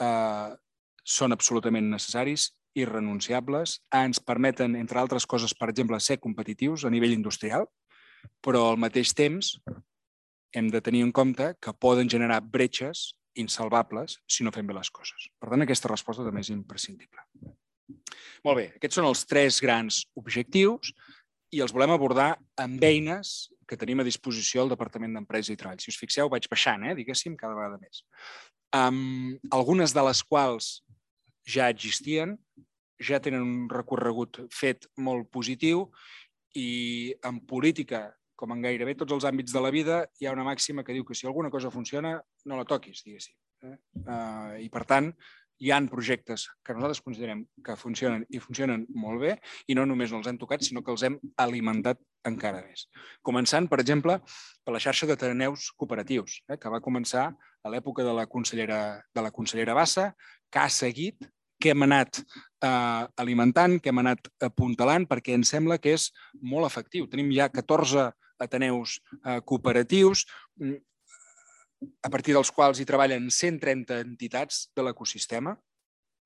eh, 0.00 0.54
són 1.08 1.32
absolutament 1.34 1.90
necessaris 1.90 2.52
i 2.78 2.84
renunciables, 2.86 3.80
ens 3.96 4.20
permeten, 4.22 4.76
entre 4.78 5.00
altres 5.00 5.26
coses, 5.26 5.54
per 5.56 5.70
exemple, 5.72 5.98
ser 5.98 6.20
competitius 6.22 6.84
a 6.84 6.92
nivell 6.92 7.16
industrial, 7.16 7.66
però 8.44 8.68
al 8.70 8.80
mateix 8.80 9.12
temps 9.16 9.56
hem 10.56 10.70
de 10.72 10.80
tenir 10.80 11.04
en 11.04 11.12
compte 11.12 11.52
que 11.60 11.74
poden 11.76 12.08
generar 12.08 12.40
bretxes 12.40 13.12
insalvables 13.38 14.18
si 14.26 14.44
no 14.44 14.52
fem 14.54 14.66
bé 14.66 14.74
les 14.76 14.90
coses. 14.90 15.28
Per 15.38 15.50
tant, 15.52 15.62
aquesta 15.62 15.90
resposta 15.92 16.26
també 16.26 16.42
és 16.42 16.50
imprescindible. 16.54 17.26
Molt 18.46 18.58
bé, 18.58 18.66
aquests 18.78 18.98
són 19.00 19.08
els 19.08 19.24
tres 19.28 19.60
grans 19.62 20.02
objectius 20.18 20.92
i 21.54 21.62
els 21.64 21.72
volem 21.72 21.94
abordar 21.94 22.34
amb 22.60 22.82
eines 22.84 23.48
que 23.68 23.76
tenim 23.76 24.00
a 24.00 24.06
disposició 24.06 24.62
al 24.64 24.72
Departament 24.72 25.14
d'Empresa 25.16 25.52
i 25.52 25.58
Treball. 25.60 25.80
Si 25.80 25.92
us 25.92 26.00
fixeu, 26.00 26.30
vaig 26.32 26.48
baixant, 26.50 26.84
eh, 26.88 26.94
diguéssim, 26.96 27.36
cada 27.36 27.56
vegada 27.56 27.78
més. 27.80 28.02
Um, 28.76 29.36
algunes 29.52 29.94
de 29.96 30.04
les 30.04 30.22
quals 30.24 30.70
ja 31.48 31.68
existien, 31.72 32.36
ja 33.00 33.20
tenen 33.22 33.44
un 33.44 33.68
recorregut 33.70 34.40
fet 34.52 34.88
molt 34.96 35.28
positiu 35.32 35.86
i 36.58 36.68
en 37.28 37.42
política, 37.46 38.08
com 38.38 38.54
en 38.54 38.62
gairebé 38.62 38.94
tots 38.98 39.14
els 39.16 39.26
àmbits 39.28 39.54
de 39.54 39.62
la 39.62 39.72
vida, 39.74 40.04
hi 40.20 40.28
ha 40.28 40.34
una 40.34 40.46
màxima 40.46 40.84
que 40.86 40.94
diu 40.96 41.06
que 41.06 41.16
si 41.18 41.26
alguna 41.26 41.50
cosa 41.50 41.72
funciona, 41.74 42.18
no 42.46 42.58
la 42.58 42.66
toquis, 42.68 43.02
diguéssim. 43.06 43.34
Eh? 43.66 43.76
Uh, 44.04 44.56
I, 44.62 44.68
per 44.70 44.84
tant, 44.86 45.10
hi 45.58 45.72
han 45.74 45.88
projectes 45.90 46.46
que 46.62 46.74
nosaltres 46.74 47.00
considerem 47.02 47.42
que 47.66 47.74
funcionen 47.78 48.22
i 48.30 48.38
funcionen 48.42 48.84
molt 48.94 49.22
bé 49.24 49.32
i 49.66 49.74
no 49.74 49.86
només 49.90 50.12
no 50.12 50.20
els 50.20 50.28
hem 50.30 50.38
tocat, 50.38 50.62
sinó 50.62 50.84
que 50.86 50.92
els 50.94 51.02
hem 51.06 51.18
alimentat 51.42 51.98
encara 52.30 52.62
més. 52.62 52.86
Començant, 53.26 53.66
per 53.70 53.80
exemple, 53.82 54.20
per 54.64 54.74
la 54.74 54.82
xarxa 54.82 55.08
d'ateneus 55.10 55.72
cooperatius, 55.78 56.42
eh, 56.48 56.58
que 56.60 56.70
va 56.70 56.82
començar 56.84 57.26
a 57.32 57.72
l'època 57.72 58.06
de 58.06 58.14
la 58.14 58.28
consellera 58.30 59.02
de 59.14 59.24
la 59.24 59.34
consellera 59.34 59.74
Bassa, 59.74 60.12
que 60.50 60.62
ha 60.62 60.70
seguit 60.70 61.26
que 61.60 61.72
hem 61.74 61.84
anat 61.86 62.20
eh, 62.22 63.04
alimentant, 63.22 63.78
que 63.82 63.92
hem 63.92 64.02
anat 64.02 64.30
apuntalant, 64.46 65.06
perquè 65.10 65.36
ens 65.36 65.52
sembla 65.54 65.78
que 65.82 65.94
és 65.96 66.08
molt 66.40 66.68
efectiu. 66.68 67.08
Tenim 67.10 67.30
ja 67.34 67.50
14 67.52 68.08
ateneus 68.38 68.98
eh, 69.24 69.40
cooperatius, 69.44 70.24
mm, 70.60 70.76
a 72.02 72.10
partir 72.10 72.34
dels 72.34 72.50
quals 72.54 72.80
hi 72.80 72.86
treballen 72.86 73.28
130 73.30 74.00
entitats 74.02 74.66
de 74.74 74.84
l'ecosistema, 74.86 75.54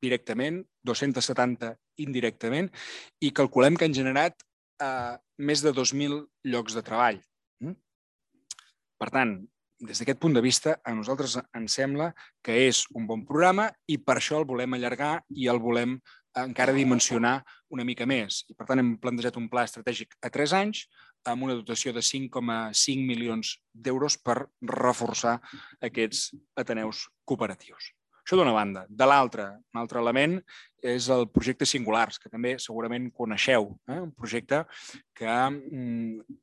directament, 0.03 0.62
270 0.85 1.75
indirectament, 2.03 2.71
i 3.21 3.31
calculem 3.37 3.77
que 3.77 3.87
han 3.87 3.97
generat 3.97 4.40
eh, 4.83 5.16
més 5.38 5.62
de 5.64 5.73
2.000 5.77 6.23
llocs 6.53 6.77
de 6.77 6.85
treball. 6.87 7.21
Mm? 7.62 7.77
Per 8.99 9.11
tant, 9.14 9.37
des 9.83 9.99
d'aquest 9.99 10.21
punt 10.23 10.35
de 10.37 10.40
vista, 10.40 10.77
a 10.85 10.95
nosaltres 10.95 11.37
ens 11.59 11.75
sembla 11.75 12.12
que 12.45 12.55
és 12.68 12.85
un 12.95 13.07
bon 13.07 13.25
programa 13.27 13.66
i 13.90 13.99
per 13.99 14.21
això 14.21 14.38
el 14.38 14.47
volem 14.47 14.77
allargar 14.77 15.16
i 15.35 15.49
el 15.51 15.59
volem 15.62 15.97
encara 16.38 16.73
dimensionar 16.73 17.40
una 17.75 17.85
mica 17.85 18.07
més. 18.07 18.45
I 18.49 18.55
per 18.55 18.66
tant 18.68 18.81
hem 18.81 18.95
plantejat 19.03 19.37
un 19.40 19.49
pla 19.53 19.66
estratègic 19.66 20.14
a 20.23 20.31
tres 20.33 20.55
anys 20.57 20.87
amb 21.29 21.45
una 21.47 21.57
dotació 21.59 21.92
de 21.92 22.03
5,5 22.03 23.09
milions 23.09 23.57
d'euros 23.73 24.16
per 24.23 24.38
reforçar 24.62 25.40
aquests 25.83 26.31
ateneus 26.62 27.09
cooperatius. 27.27 27.92
Això 28.23 28.38
d'una 28.38 28.55
banda. 28.55 28.87
De 28.88 29.07
l'altra, 29.07 29.49
un 29.75 29.83
altre 29.83 29.99
element 29.99 30.38
és 30.79 31.09
el 31.11 31.27
projecte 31.35 31.66
Singulars, 31.66 32.21
que 32.23 32.31
també 32.31 32.55
segurament 32.62 33.11
coneixeu. 33.11 33.73
Eh? 33.90 33.99
Un 33.99 34.12
projecte 34.14 34.62
que 35.18 35.27
mm, 35.51 36.38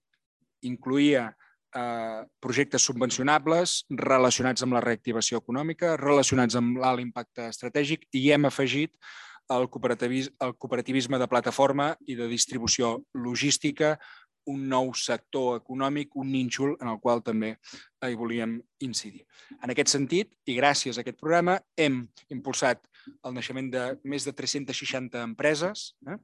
incluïa 0.68 1.30
eh, 1.76 2.22
projectes 2.42 2.86
subvencionables 2.90 3.84
relacionats 3.90 4.64
amb 4.66 4.78
la 4.78 4.84
reactivació 4.86 5.42
econòmica, 5.44 5.96
relacionats 5.98 6.58
amb 6.60 6.80
l'alt 6.82 7.04
impacte 7.04 7.50
estratègic 7.50 8.08
i 8.14 8.30
hem 8.34 8.50
afegit 8.50 8.96
el 9.50 9.66
cooperativisme, 9.68 11.18
de 11.18 11.28
plataforma 11.28 11.96
i 12.06 12.16
de 12.16 12.28
distribució 12.30 13.00
logística, 13.18 13.96
un 14.50 14.68
nou 14.70 14.92
sector 14.98 15.60
econòmic, 15.60 16.16
un 16.18 16.32
nínxol 16.34 16.76
en 16.80 16.90
el 16.92 17.00
qual 17.02 17.22
també 17.26 17.56
hi 18.06 18.18
volíem 18.18 18.58
incidir. 18.86 19.26
En 19.62 19.74
aquest 19.74 19.94
sentit, 19.94 20.32
i 20.50 20.56
gràcies 20.58 20.98
a 20.98 21.04
aquest 21.04 21.20
programa, 21.22 21.60
hem 21.78 22.02
impulsat 22.34 22.82
el 23.26 23.36
naixement 23.36 23.70
de 23.74 23.86
més 24.04 24.26
de 24.26 24.34
360 24.34 25.22
empreses 25.24 25.94
eh? 26.08 26.18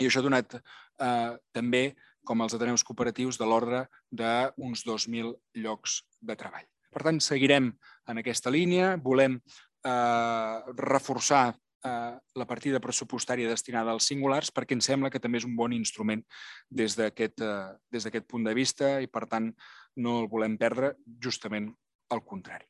i 0.00 0.08
això 0.08 0.20
ha 0.20 0.26
donat 0.26 0.56
eh, 0.56 1.32
també, 1.52 1.84
com 2.24 2.44
els 2.44 2.54
ateneus 2.54 2.84
cooperatius, 2.86 3.38
de 3.40 3.48
l'ordre 3.48 3.86
d'uns 4.10 4.84
2.000 4.86 5.34
llocs 5.64 6.02
de 6.20 6.36
treball. 6.38 6.68
Per 6.92 7.02
tant, 7.06 7.18
seguirem 7.24 7.70
en 8.08 8.20
aquesta 8.20 8.52
línia, 8.52 8.96
volem 9.00 9.38
eh, 9.38 10.56
reforçar 10.76 11.44
eh, 11.52 12.14
la 12.34 12.46
partida 12.48 12.80
pressupostària 12.80 13.48
destinada 13.48 13.94
als 13.94 14.08
singulars 14.10 14.52
perquè 14.54 14.76
ens 14.76 14.88
sembla 14.90 15.10
que 15.10 15.20
també 15.22 15.40
és 15.40 15.48
un 15.48 15.56
bon 15.56 15.72
instrument 15.72 16.22
des 16.68 16.96
d'aquest 16.98 17.42
eh, 17.42 18.26
punt 18.28 18.44
de 18.44 18.54
vista 18.54 18.98
i, 19.00 19.08
per 19.08 19.26
tant, 19.30 19.52
no 19.96 20.20
el 20.22 20.28
volem 20.28 20.58
perdre 20.60 20.94
justament 21.22 21.72
al 22.12 22.20
contrari. 22.28 22.66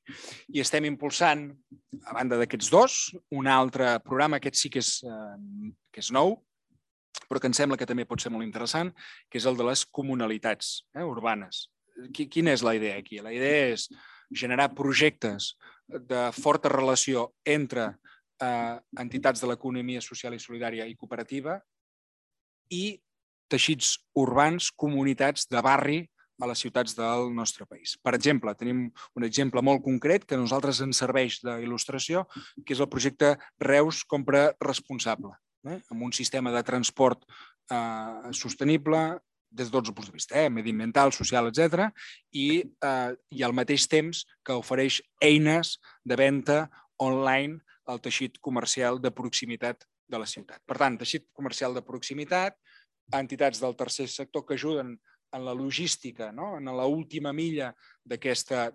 I 0.55 0.62
estem 0.62 0.87
impulsant, 0.87 1.49
a 2.07 2.15
banda 2.15 2.38
d'aquests 2.38 2.71
dos, 2.71 2.99
un 3.35 3.49
altre 3.51 3.97
programa, 4.05 4.38
aquest 4.38 4.61
sí 4.61 4.71
que 4.71 4.83
és, 4.83 5.01
eh, 5.03 5.73
que 5.91 6.03
és 6.05 6.12
nou, 6.15 6.37
però 7.29 7.40
que 7.40 7.48
em 7.51 7.57
sembla 7.57 7.79
que 7.81 7.88
també 7.88 8.07
pot 8.09 8.22
ser 8.22 8.33
molt 8.33 8.46
interessant, 8.46 8.92
que 9.31 9.40
és 9.40 9.46
el 9.48 9.57
de 9.59 9.66
les 9.68 9.85
comunalitats 9.85 10.83
eh, 10.96 11.05
urbanes. 11.05 11.66
Quina 12.12 12.55
és 12.57 12.64
la 12.64 12.75
idea 12.77 12.98
aquí? 13.01 13.20
La 13.25 13.33
idea 13.35 13.72
és 13.75 13.88
generar 14.33 14.72
projectes 14.75 15.53
de 15.87 16.31
forta 16.33 16.70
relació 16.72 17.31
entre 17.44 17.90
eh, 18.40 18.77
entitats 19.01 19.42
de 19.42 19.51
l'economia 19.51 20.01
social 20.05 20.35
i 20.35 20.40
solidària 20.40 20.88
i 20.88 20.96
cooperativa 20.96 21.59
i 22.72 22.96
teixits 23.53 23.98
urbans, 24.16 24.70
comunitats 24.72 25.44
de 25.53 25.61
barri 25.61 26.01
a 26.42 26.48
les 26.48 26.62
ciutats 26.64 26.96
del 26.96 27.29
nostre 27.37 27.66
país. 27.68 27.94
Per 28.03 28.14
exemple, 28.16 28.55
tenim 28.59 28.87
un 29.18 29.27
exemple 29.27 29.62
molt 29.62 29.85
concret 29.85 30.25
que 30.25 30.35
a 30.35 30.40
nosaltres 30.40 30.81
ens 30.83 30.98
serveix 31.05 31.38
d'il·lustració, 31.44 32.25
que 32.64 32.75
és 32.75 32.81
el 32.81 32.90
projecte 32.90 33.37
Reus 33.61 34.03
Compra 34.09 34.48
Responsable, 34.64 35.37
eh? 35.68 35.81
amb 35.90 36.03
un 36.03 36.12
sistema 36.12 36.53
de 36.55 36.62
transport 36.66 37.25
eh, 37.70 38.33
sostenible 38.33 39.20
des 39.53 39.68
de 39.68 39.75
tots 39.75 39.90
els 39.90 39.96
punts 39.96 40.09
de 40.09 40.16
vista, 40.16 40.38
eh? 40.40 40.51
mediambiental, 40.51 41.12
social, 41.12 41.51
etc. 41.51 41.90
I, 42.33 42.62
eh, 42.62 43.12
i 43.37 43.42
al 43.44 43.53
mateix 43.53 43.87
temps 43.90 44.25
que 44.44 44.57
ofereix 44.57 45.03
eines 45.20 45.79
de 46.05 46.16
venda 46.16 46.70
online 47.03 47.61
al 47.87 48.01
teixit 48.01 48.38
comercial 48.40 49.01
de 49.03 49.11
proximitat 49.12 49.85
de 50.09 50.18
la 50.18 50.27
ciutat. 50.29 50.61
Per 50.66 50.77
tant, 50.81 50.98
teixit 51.01 51.27
comercial 51.37 51.75
de 51.77 51.83
proximitat, 51.85 52.57
entitats 53.12 53.61
del 53.61 53.77
tercer 53.77 54.09
sector 54.09 54.46
que 54.46 54.55
ajuden 54.57 54.98
en 55.33 55.44
la 55.44 55.55
logística, 55.57 56.33
no? 56.33 56.59
en 56.59 56.64
la 56.64 56.87
última 56.87 57.33
milla 57.33 57.75
d'aquestes 58.05 58.72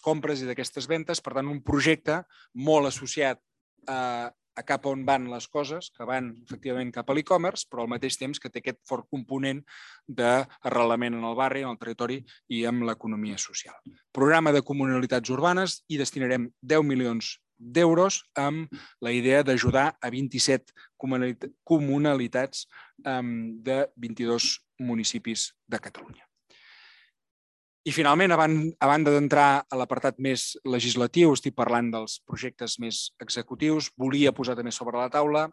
compres 0.00 0.42
i 0.42 0.46
d'aquestes 0.48 0.86
ventes. 0.88 1.20
Per 1.20 1.32
tant, 1.36 1.48
un 1.48 1.62
projecte 1.64 2.22
molt 2.56 2.86
associat 2.88 3.38
a, 3.86 4.32
a 4.58 4.64
cap 4.66 4.86
on 4.90 5.04
van 5.06 5.28
les 5.30 5.46
coses, 5.48 5.92
que 5.94 6.06
van 6.08 6.32
efectivament 6.42 6.90
cap 6.94 7.08
a 7.08 7.14
l'e-commerce, 7.16 7.68
però 7.70 7.84
al 7.84 7.92
mateix 7.94 8.18
temps 8.18 8.42
que 8.42 8.50
té 8.50 8.58
aquest 8.60 8.82
fort 8.88 9.06
component 9.08 9.62
d'arrelament 10.08 11.14
en 11.18 11.26
el 11.30 11.36
barri, 11.38 11.62
en 11.62 11.72
el 11.72 11.80
territori 11.80 12.20
i 12.50 12.64
amb 12.66 12.82
l'economia 12.88 13.38
social. 13.38 13.78
Programa 14.12 14.52
de 14.52 14.64
comunalitats 14.66 15.30
urbanes 15.30 15.82
i 15.88 16.00
destinarem 16.00 16.50
10 16.60 16.86
milions 16.90 17.36
d'euros 17.58 18.20
amb 18.38 18.70
la 19.02 19.10
idea 19.14 19.42
d'ajudar 19.42 19.88
a 20.00 20.10
27 20.14 20.74
comunalitats 21.66 22.68
de 23.02 23.82
22 23.96 24.54
municipis 24.78 25.52
de 25.66 25.80
Catalunya. 25.82 26.27
I 27.88 27.92
finalment, 27.96 28.34
a 28.34 28.86
banda 28.90 29.12
d'entrar 29.14 29.64
a 29.64 29.76
l'apartat 29.80 30.18
més 30.20 30.42
legislatiu, 30.68 31.30
estic 31.32 31.54
parlant 31.56 31.86
dels 31.94 32.18
projectes 32.28 32.74
més 32.82 32.98
executius, 33.24 33.86
volia 33.96 34.32
posar 34.36 34.58
també 34.58 34.74
sobre 34.76 34.98
la 35.00 35.08
taula 35.08 35.46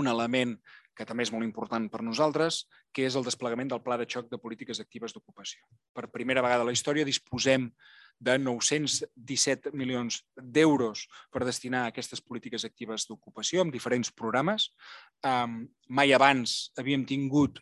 un 0.00 0.06
element 0.08 0.54
que 0.96 1.04
també 1.04 1.26
és 1.26 1.32
molt 1.34 1.44
important 1.44 1.90
per 1.92 2.00
nosaltres, 2.00 2.62
que 2.88 3.04
és 3.04 3.18
el 3.20 3.26
desplegament 3.26 3.68
del 3.68 3.82
Pla 3.84 3.98
de 4.00 4.06
Xoc 4.08 4.30
de 4.30 4.40
Polítiques 4.40 4.80
Actives 4.80 5.12
d'Ocupació. 5.12 5.60
Per 5.92 6.06
primera 6.14 6.40
vegada 6.46 6.64
a 6.64 6.68
la 6.70 6.72
història 6.72 7.04
disposem 7.04 7.66
de 8.16 8.38
917 8.40 9.74
milions 9.76 10.22
d'euros 10.40 11.02
per 11.28 11.44
destinar 11.44 11.82
a 11.84 11.90
aquestes 11.92 12.24
polítiques 12.24 12.64
actives 12.64 13.04
d'ocupació 13.10 13.60
amb 13.60 13.76
diferents 13.76 14.08
programes. 14.08 14.70
mai 15.88 16.16
abans 16.16 16.72
havíem 16.80 17.04
tingut 17.04 17.60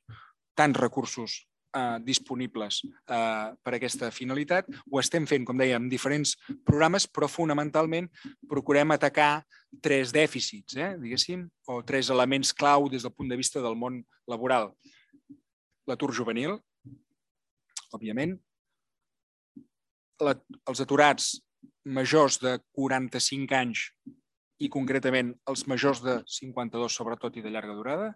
tants 0.54 0.78
recursos 0.78 1.40
eh, 1.74 1.98
disponibles 2.04 2.80
eh, 2.86 3.50
per 3.62 3.74
aquesta 3.76 4.10
finalitat. 4.14 4.68
Ho 4.90 5.00
estem 5.02 5.26
fent, 5.30 5.44
com 5.48 5.58
dèiem, 5.58 5.84
en 5.84 5.90
diferents 5.92 6.36
programes, 6.66 7.06
però 7.10 7.28
fonamentalment 7.30 8.08
procurem 8.50 8.94
atacar 8.94 9.44
tres 9.84 10.12
dèficits, 10.14 10.78
eh, 10.78 10.94
diguéssim, 11.00 11.46
o 11.68 11.80
tres 11.86 12.10
elements 12.14 12.54
clau 12.54 12.88
des 12.92 13.04
del 13.04 13.14
punt 13.14 13.30
de 13.32 13.38
vista 13.40 13.62
del 13.64 13.78
món 13.78 14.02
laboral. 14.30 14.72
L'atur 15.88 16.12
juvenil, 16.16 16.56
òbviament, 17.94 18.38
la, 20.22 20.34
els 20.70 20.80
aturats 20.80 21.34
majors 21.84 22.38
de 22.40 22.56
45 22.78 23.56
anys 23.58 23.88
i 24.62 24.70
concretament 24.72 25.34
els 25.50 25.66
majors 25.68 26.00
de 26.04 26.20
52 26.30 26.94
sobretot 26.94 27.36
i 27.36 27.42
de 27.44 27.50
llarga 27.52 27.74
durada 27.76 28.12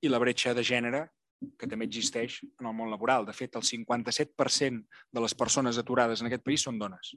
i 0.00 0.08
la 0.08 0.20
bretxa 0.22 0.54
de 0.54 0.62
gènere 0.64 1.02
que 1.58 1.68
també 1.70 1.86
existeix 1.88 2.40
en 2.60 2.68
el 2.70 2.74
món 2.76 2.90
laboral. 2.92 3.26
De 3.26 3.34
fet, 3.36 3.56
el 3.56 3.66
57% 3.66 4.82
de 5.12 5.24
les 5.24 5.34
persones 5.34 5.78
aturades 5.80 6.22
en 6.22 6.30
aquest 6.30 6.44
país 6.46 6.64
són 6.64 6.78
dones. 6.80 7.14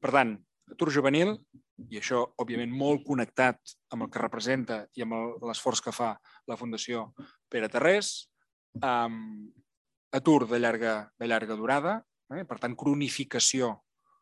Per 0.00 0.12
tant, 0.14 0.36
atur 0.70 0.90
juvenil, 0.94 1.34
i 1.90 1.98
això, 1.98 2.22
òbviament, 2.40 2.72
molt 2.72 3.04
connectat 3.06 3.74
amb 3.94 4.06
el 4.06 4.12
que 4.12 4.22
representa 4.22 4.84
i 4.94 5.04
amb 5.04 5.42
l'esforç 5.44 5.82
que 5.84 5.94
fa 5.94 6.14
la 6.48 6.58
Fundació 6.60 7.08
Pere 7.50 7.68
Terrés, 7.72 8.14
um, 8.80 9.50
atur 10.14 10.44
de 10.46 10.60
llarga, 10.62 10.94
de 11.18 11.28
llarga 11.28 11.58
durada, 11.58 11.98
eh? 12.30 12.44
per 12.46 12.60
tant, 12.62 12.76
cronificació 12.78 13.74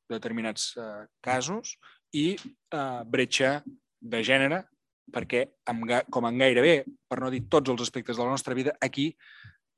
de 0.09 0.17
determinats 0.17 0.73
eh, 0.77 1.05
casos 1.25 1.77
i 2.17 2.33
eh, 2.35 3.03
bretxa 3.09 3.59
de 4.01 4.23
gènere 4.25 4.63
perquè 5.13 5.45
amb, 5.71 5.91
com 6.11 6.27
en 6.29 6.41
gairebé, 6.41 6.83
per 7.09 7.21
no 7.23 7.31
dir 7.33 7.45
tots 7.53 7.73
els 7.73 7.85
aspectes 7.85 8.17
de 8.17 8.25
la 8.25 8.33
nostra 8.33 8.57
vida, 8.59 8.75
aquí 8.81 9.13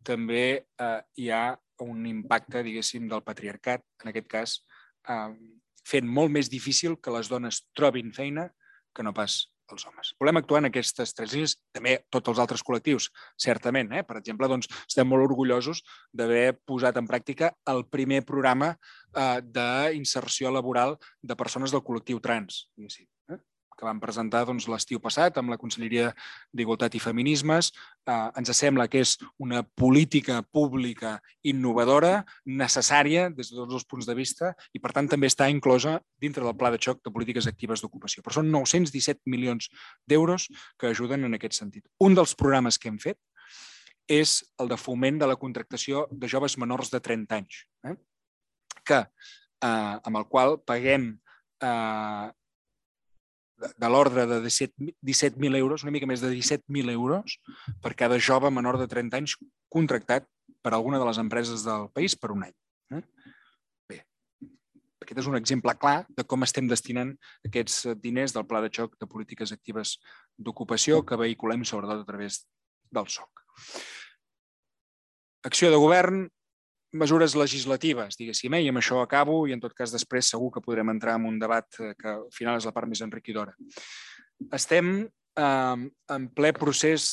també 0.04 0.44
eh, 0.54 1.00
hi 1.18 1.30
ha 1.32 1.46
un 1.84 2.04
impacte, 2.06 2.62
diguéssim, 2.62 3.08
del 3.10 3.24
patriarcat, 3.26 3.82
en 4.04 4.12
aquest 4.12 4.28
cas, 4.30 4.58
eh, 5.08 5.32
fent 5.84 6.06
molt 6.08 6.32
més 6.32 6.50
difícil 6.52 6.98
que 7.00 7.12
les 7.14 7.28
dones 7.28 7.64
trobin 7.76 8.12
feina 8.14 8.48
que 8.94 9.02
no 9.02 9.12
pas 9.16 9.42
els 9.72 9.86
homes. 9.88 10.12
Volem 10.20 10.38
actuar 10.38 10.60
en 10.60 10.68
aquestes 10.68 11.14
tres 11.16 11.32
línies, 11.32 11.56
també 11.74 11.96
tots 12.12 12.30
els 12.32 12.40
altres 12.42 12.62
col·lectius, 12.64 13.08
certament. 13.40 13.94
Eh? 13.96 14.04
Per 14.06 14.18
exemple, 14.20 14.48
doncs, 14.50 14.68
estem 14.84 15.08
molt 15.08 15.24
orgullosos 15.24 15.82
d'haver 16.12 16.60
posat 16.68 17.00
en 17.00 17.08
pràctica 17.08 17.54
el 17.72 17.86
primer 17.88 18.22
programa 18.28 18.74
eh, 18.74 19.40
d'inserció 19.42 20.52
laboral 20.54 20.98
de 21.22 21.36
persones 21.40 21.74
del 21.74 21.84
col·lectiu 21.86 22.20
trans. 22.24 22.66
Diguéssim 22.76 23.08
que 23.76 23.86
vam 23.86 24.00
presentar 24.02 24.44
doncs, 24.48 24.68
l'estiu 24.70 25.00
passat 25.02 25.38
amb 25.40 25.52
la 25.52 25.58
Conselleria 25.60 26.12
d'Igualtat 26.52 26.94
i 26.94 27.02
Feminismes. 27.02 27.72
Eh, 28.06 28.16
ens 28.40 28.52
sembla 28.56 28.88
que 28.88 29.02
és 29.04 29.16
una 29.42 29.62
política 29.62 30.40
pública 30.42 31.16
innovadora, 31.42 32.24
necessària 32.44 33.28
des 33.30 33.50
de 33.50 33.58
tots 33.58 33.80
els 33.80 33.86
punts 33.88 34.08
de 34.08 34.16
vista 34.18 34.54
i, 34.72 34.80
per 34.80 34.94
tant, 34.96 35.10
també 35.10 35.30
està 35.30 35.50
inclosa 35.50 35.98
dintre 36.20 36.44
del 36.44 36.56
Pla 36.56 36.72
de 36.74 36.80
Xoc 36.80 37.02
de 37.04 37.12
Polítiques 37.12 37.48
Actives 37.50 37.84
d'Ocupació. 37.84 38.22
Però 38.24 38.40
són 38.40 38.50
917 38.52 39.22
milions 39.30 39.70
d'euros 40.06 40.48
que 40.78 40.90
ajuden 40.92 41.28
en 41.28 41.38
aquest 41.38 41.58
sentit. 41.60 41.86
Un 42.00 42.14
dels 42.14 42.34
programes 42.38 42.78
que 42.78 42.90
hem 42.92 42.98
fet 43.02 43.18
és 44.08 44.42
el 44.60 44.68
de 44.68 44.76
foment 44.76 45.18
de 45.18 45.28
la 45.28 45.36
contractació 45.40 46.06
de 46.10 46.28
joves 46.28 46.58
menors 46.60 46.90
de 46.92 47.00
30 47.00 47.36
anys, 47.40 47.64
eh? 47.88 47.94
que, 48.84 49.00
eh, 49.64 49.96
amb 50.04 50.16
el 50.20 50.26
qual 50.28 50.58
paguem 50.60 51.08
eh, 51.64 52.26
de 53.76 53.88
l'ordre 53.90 54.26
de 54.26 54.40
17.000 54.44 55.56
euros, 55.58 55.84
una 55.84 55.94
mica 55.94 56.08
més 56.08 56.22
de 56.22 56.30
17.000 56.32 56.92
euros 56.92 57.38
per 57.82 57.94
cada 57.98 58.18
jove 58.18 58.50
menor 58.50 58.78
de 58.80 58.88
30 58.90 59.20
anys 59.20 59.36
contractat 59.72 60.26
per 60.64 60.74
alguna 60.74 61.00
de 61.00 61.08
les 61.08 61.20
empreses 61.20 61.64
del 61.66 61.88
país 61.94 62.16
per 62.16 62.32
un 62.32 62.46
any. 62.46 62.54
Eh? 62.96 63.02
Bé, 63.90 64.00
aquest 65.04 65.24
és 65.24 65.30
un 65.30 65.38
exemple 65.40 65.74
clar 65.80 65.96
de 66.08 66.24
com 66.28 66.46
estem 66.46 66.68
destinant 66.70 67.14
aquests 67.46 67.94
diners 68.02 68.36
del 68.36 68.46
Pla 68.48 68.62
de 68.64 68.72
Xoc 68.72 68.96
de 69.00 69.10
Polítiques 69.10 69.52
Actives 69.52 69.98
d'Ocupació 70.36 71.02
que 71.04 71.20
vehiculem 71.20 71.66
sobretot 71.68 72.04
a 72.04 72.08
través 72.08 72.44
del 72.94 73.10
SOC. 73.10 73.44
Acció 75.44 75.68
de 75.70 75.76
govern, 75.76 76.24
mesures 76.94 77.34
legislatives, 77.34 78.16
diguéssim, 78.20 78.54
eh? 78.54 78.62
i 78.64 78.70
amb 78.70 78.80
això 78.80 79.00
acabo 79.02 79.42
i 79.48 79.54
en 79.54 79.62
tot 79.62 79.74
cas 79.76 79.92
després 79.94 80.30
segur 80.30 80.52
que 80.54 80.62
podrem 80.64 80.92
entrar 80.92 81.18
en 81.18 81.26
un 81.28 81.38
debat 81.42 81.66
que 81.98 82.10
al 82.10 82.28
final 82.34 82.60
és 82.60 82.66
la 82.68 82.72
part 82.76 82.90
més 82.90 83.02
enriquidora. 83.04 83.54
Estem 84.54 84.96
eh, 85.02 85.86
en 86.16 86.28
ple 86.36 86.52
procés 86.56 87.08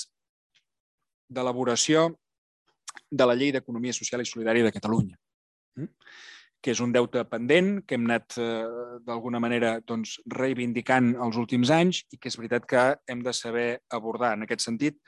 d'elaboració 1.32 2.10
de 3.10 3.28
la 3.28 3.38
Llei 3.38 3.54
d'Economia 3.56 3.96
Social 3.96 4.22
i 4.22 4.28
Solidària 4.28 4.68
de 4.68 4.74
Catalunya, 4.76 5.18
hm? 5.80 5.90
que 6.62 6.76
és 6.76 6.82
un 6.84 6.92
deute 6.94 7.24
pendent 7.26 7.80
que 7.88 7.98
hem 7.98 8.06
anat 8.06 8.38
eh, 8.38 9.00
d'alguna 9.08 9.42
manera 9.42 9.80
doncs, 9.82 10.20
reivindicant 10.30 11.16
els 11.26 11.40
últims 11.42 11.72
anys 11.74 12.04
i 12.12 12.20
que 12.22 12.30
és 12.30 12.38
veritat 12.38 12.68
que 12.70 12.84
hem 13.10 13.24
de 13.26 13.34
saber 13.34 13.70
abordar. 13.90 14.36
En 14.38 14.46
aquest 14.46 14.68
sentit, 14.68 15.00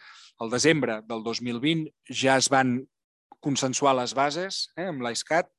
el 0.42 0.50
desembre 0.50 1.02
del 1.06 1.22
2020 1.24 1.92
ja 2.24 2.40
es 2.42 2.50
van 2.50 2.80
consensuar 3.42 3.96
les 3.98 4.14
bases 4.18 4.68
eh, 4.78 4.88
amb 4.90 5.02
l'AISCAT 5.06 5.50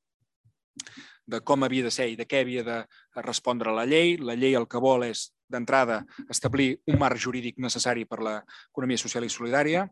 de 1.25 1.39
com 1.41 1.63
havia 1.65 1.85
de 1.87 1.91
ser 1.93 2.09
i 2.11 2.17
de 2.19 2.27
què 2.29 2.43
havia 2.43 2.63
de 2.65 2.77
respondre 3.25 3.73
la 3.73 3.85
llei. 3.89 4.15
La 4.21 4.35
llei 4.37 4.53
el 4.57 4.67
que 4.69 4.81
vol 4.81 5.07
és, 5.07 5.31
d'entrada, 5.49 6.03
establir 6.29 6.75
un 6.91 6.99
marc 7.01 7.19
jurídic 7.21 7.57
necessari 7.61 8.05
per 8.05 8.21
l'economia 8.21 9.01
social 9.01 9.25
i 9.25 9.33
solidària. 9.33 9.87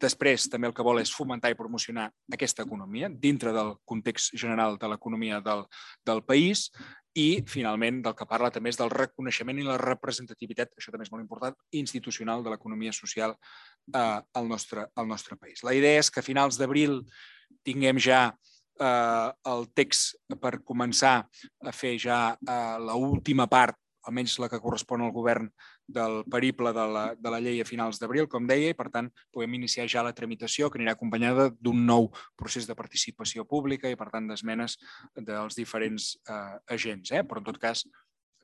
Després, 0.00 0.46
també 0.48 0.70
el 0.70 0.74
que 0.76 0.84
vol 0.86 1.02
és 1.02 1.12
fomentar 1.12 1.50
i 1.52 1.58
promocionar 1.58 2.06
aquesta 2.32 2.64
economia 2.64 3.10
dintre 3.10 3.52
del 3.52 3.74
context 3.84 4.32
general 4.38 4.78
de 4.80 4.88
l'economia 4.88 5.42
del, 5.44 5.66
del 6.06 6.22
país 6.24 6.70
i, 7.14 7.44
finalment, 7.46 8.00
del 8.02 8.14
que 8.18 8.26
parla 8.26 8.50
també 8.50 8.72
és 8.72 8.78
del 8.78 8.90
reconeixement 8.90 9.58
i 9.60 9.66
la 9.66 9.78
representativitat, 9.80 10.72
això 10.78 10.90
també 10.92 11.06
és 11.06 11.12
molt 11.12 11.22
important, 11.22 11.54
institucional 11.78 12.42
de 12.42 12.50
l'economia 12.50 12.94
social 12.96 13.36
eh, 13.36 14.00
al, 14.00 14.48
nostre, 14.50 14.88
al 14.94 15.08
nostre 15.08 15.38
país. 15.38 15.62
La 15.62 15.76
idea 15.78 16.02
és 16.02 16.10
que 16.10 16.20
a 16.20 16.26
finals 16.26 16.58
d'abril 16.58 17.00
tinguem 17.64 18.02
ja 18.02 18.26
eh, 18.80 19.30
el 19.54 19.68
text 19.78 20.18
per 20.42 20.58
començar 20.66 21.16
a 21.62 21.72
fer 21.72 21.94
ja 22.02 22.20
eh, 22.34 22.76
l'última 22.82 23.46
part 23.46 23.78
almenys 24.04 24.36
la 24.42 24.50
que 24.52 24.60
correspon 24.60 25.04
al 25.04 25.14
govern 25.14 25.48
del 25.86 26.22
periple 26.30 26.72
de 26.72 26.86
la, 26.88 27.04
de 27.18 27.32
la 27.32 27.40
llei 27.42 27.60
a 27.60 27.66
finals 27.68 28.00
d'abril, 28.00 28.28
com 28.30 28.46
deia, 28.48 28.72
i 28.72 28.78
per 28.78 28.88
tant 28.94 29.10
podem 29.34 29.58
iniciar 29.58 29.86
ja 29.90 30.04
la 30.04 30.14
tramitació 30.16 30.70
que 30.70 30.80
anirà 30.80 30.94
acompanyada 30.96 31.50
d'un 31.60 31.84
nou 31.86 32.08
procés 32.40 32.68
de 32.68 32.76
participació 32.78 33.44
pública 33.48 33.90
i 33.90 33.98
per 34.00 34.08
tant 34.14 34.28
d'esmenes 34.30 34.78
dels 35.16 35.58
diferents 35.58 36.14
eh, 36.28 36.56
agents. 36.76 37.12
Eh? 37.12 37.22
Però 37.28 37.42
en 37.42 37.48
tot 37.50 37.60
cas, 37.60 37.84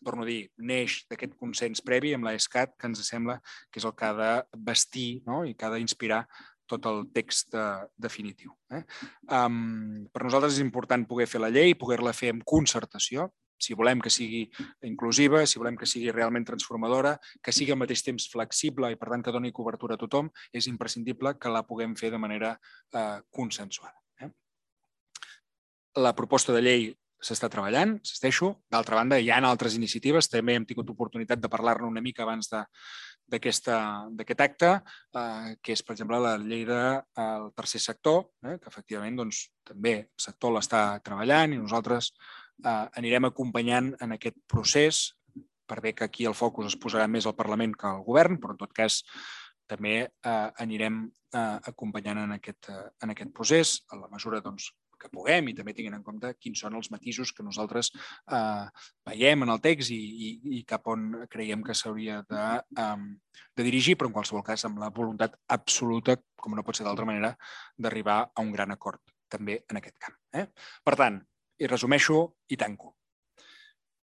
torno 0.05 0.24
a 0.24 0.28
dir, 0.28 0.51
neix 0.57 1.03
d'aquest 1.11 1.36
consens 1.41 1.82
previ 1.84 2.14
amb 2.16 2.28
l'ESCAT 2.28 2.76
que 2.76 2.88
ens 2.91 3.03
sembla 3.07 3.41
que 3.70 3.80
és 3.80 3.88
el 3.88 3.97
que 3.97 4.09
ha 4.09 4.14
de 4.16 4.32
vestir 4.70 5.11
no? 5.26 5.45
i 5.45 5.55
que 5.55 5.68
ha 5.68 5.74
d'inspirar 5.74 6.24
tot 6.70 6.86
el 6.86 7.03
text 7.14 7.57
eh, 7.59 7.82
definitiu. 7.99 8.55
Eh? 8.70 8.84
Um, 9.26 10.07
per 10.12 10.22
nosaltres 10.22 10.55
és 10.55 10.64
important 10.64 11.03
poder 11.09 11.26
fer 11.26 11.43
la 11.43 11.51
llei, 11.51 11.74
poder-la 11.78 12.14
fer 12.14 12.30
amb 12.34 12.47
concertació, 12.47 13.26
si 13.61 13.77
volem 13.79 14.01
que 14.01 14.13
sigui 14.13 14.47
inclusiva, 14.89 15.45
si 15.47 15.61
volem 15.61 15.77
que 15.79 15.89
sigui 15.89 16.13
realment 16.15 16.47
transformadora, 16.49 17.17
que 17.43 17.55
sigui 17.55 17.75
al 17.75 17.81
mateix 17.83 18.05
temps 18.07 18.29
flexible 18.33 18.91
i, 18.93 18.99
per 19.01 19.13
tant, 19.13 19.25
que 19.27 19.35
doni 19.35 19.53
cobertura 19.53 19.99
a 19.99 20.01
tothom, 20.01 20.31
és 20.53 20.71
imprescindible 20.71 21.37
que 21.39 21.53
la 21.53 21.67
puguem 21.69 21.95
fer 21.97 22.11
de 22.15 22.23
manera 22.23 22.57
eh, 22.57 23.21
consensuada. 23.31 23.97
Eh? 24.21 24.31
La 26.01 26.15
proposta 26.17 26.57
de 26.57 26.65
llei 26.65 26.91
s'està 27.21 27.51
treballant, 27.53 27.99
insisteixo. 28.01 28.55
D'altra 28.73 28.97
banda, 28.97 29.19
hi 29.21 29.31
ha 29.31 29.41
altres 29.45 29.77
iniciatives. 29.77 30.29
També 30.33 30.57
hem 30.57 30.67
tingut 30.69 30.91
oportunitat 30.93 31.41
de 31.41 31.51
parlar-ne 31.53 31.89
una 31.89 32.03
mica 32.05 32.25
abans 32.25 32.49
d'aquest 32.51 33.69
acte, 34.41 34.73
eh, 35.21 35.57
que 35.63 35.77
és, 35.77 35.83
per 35.85 35.95
exemple, 35.95 36.21
la 36.21 36.37
llei 36.41 36.65
del 36.69 37.01
de, 37.13 37.53
tercer 37.57 37.81
sector, 37.81 38.25
eh, 38.45 38.57
que 38.59 38.73
efectivament 38.73 39.21
doncs, 39.21 39.49
també 39.65 39.95
el 40.01 40.09
sector 40.29 40.57
l'està 40.57 40.85
treballant 41.05 41.53
i 41.55 41.61
nosaltres 41.61 42.13
eh, 42.65 42.87
anirem 43.01 43.29
acompanyant 43.31 43.95
en 44.01 44.17
aquest 44.17 44.39
procés, 44.51 45.03
per 45.71 45.81
bé 45.81 45.95
que 45.95 46.05
aquí 46.05 46.27
el 46.27 46.35
focus 46.35 46.73
es 46.73 46.79
posarà 46.81 47.07
més 47.07 47.27
al 47.27 47.39
Parlament 47.39 47.77
que 47.79 47.87
al 47.89 48.05
govern, 48.07 48.41
però 48.43 48.57
en 48.57 48.61
tot 48.61 48.75
cas 48.75 49.03
també 49.71 49.97
eh, 50.03 50.49
anirem 50.65 51.05
eh, 51.07 51.59
acompanyant 51.73 52.25
en 52.25 52.37
aquest, 52.39 52.71
eh, 52.73 52.87
en 53.05 53.15
aquest 53.15 53.35
procés, 53.37 53.77
a 53.91 54.01
la 54.01 54.11
mesura 54.11 54.43
doncs, 54.43 54.73
que 55.01 55.09
puguem 55.09 55.49
i 55.49 55.55
també 55.57 55.73
tinguin 55.73 55.97
en 55.97 56.05
compte 56.05 56.35
quins 56.37 56.61
són 56.61 56.77
els 56.77 56.91
matisos 56.93 57.33
que 57.33 57.47
nosaltres 57.47 57.89
eh, 57.95 58.67
veiem 59.09 59.47
en 59.47 59.55
el 59.55 59.63
text 59.65 59.95
i, 59.95 60.01
i, 60.27 60.31
i 60.59 60.63
cap 60.69 60.91
on 60.93 61.07
creiem 61.33 61.65
que 61.67 61.77
s'hauria 61.77 62.21
de, 62.29 62.45
um, 62.85 63.07
de 63.57 63.67
dirigir, 63.67 63.97
però 63.97 64.11
en 64.11 64.19
qualsevol 64.19 64.45
cas 64.47 64.67
amb 64.69 64.83
la 64.83 64.93
voluntat 64.93 65.39
absoluta, 65.57 66.19
com 66.37 66.57
no 66.57 66.67
pot 66.67 66.77
ser 66.77 66.85
d'altra 66.85 67.09
manera, 67.09 67.33
d'arribar 67.79 68.21
a 68.29 68.45
un 68.45 68.53
gran 68.53 68.77
acord 68.77 69.01
també 69.31 69.63
en 69.71 69.81
aquest 69.81 69.97
camp. 70.03 70.17
Eh? 70.37 70.49
Per 70.85 70.97
tant, 71.01 71.21
i 71.61 71.69
resumeixo 71.69 72.25
i 72.49 72.57
tanco. 72.57 72.97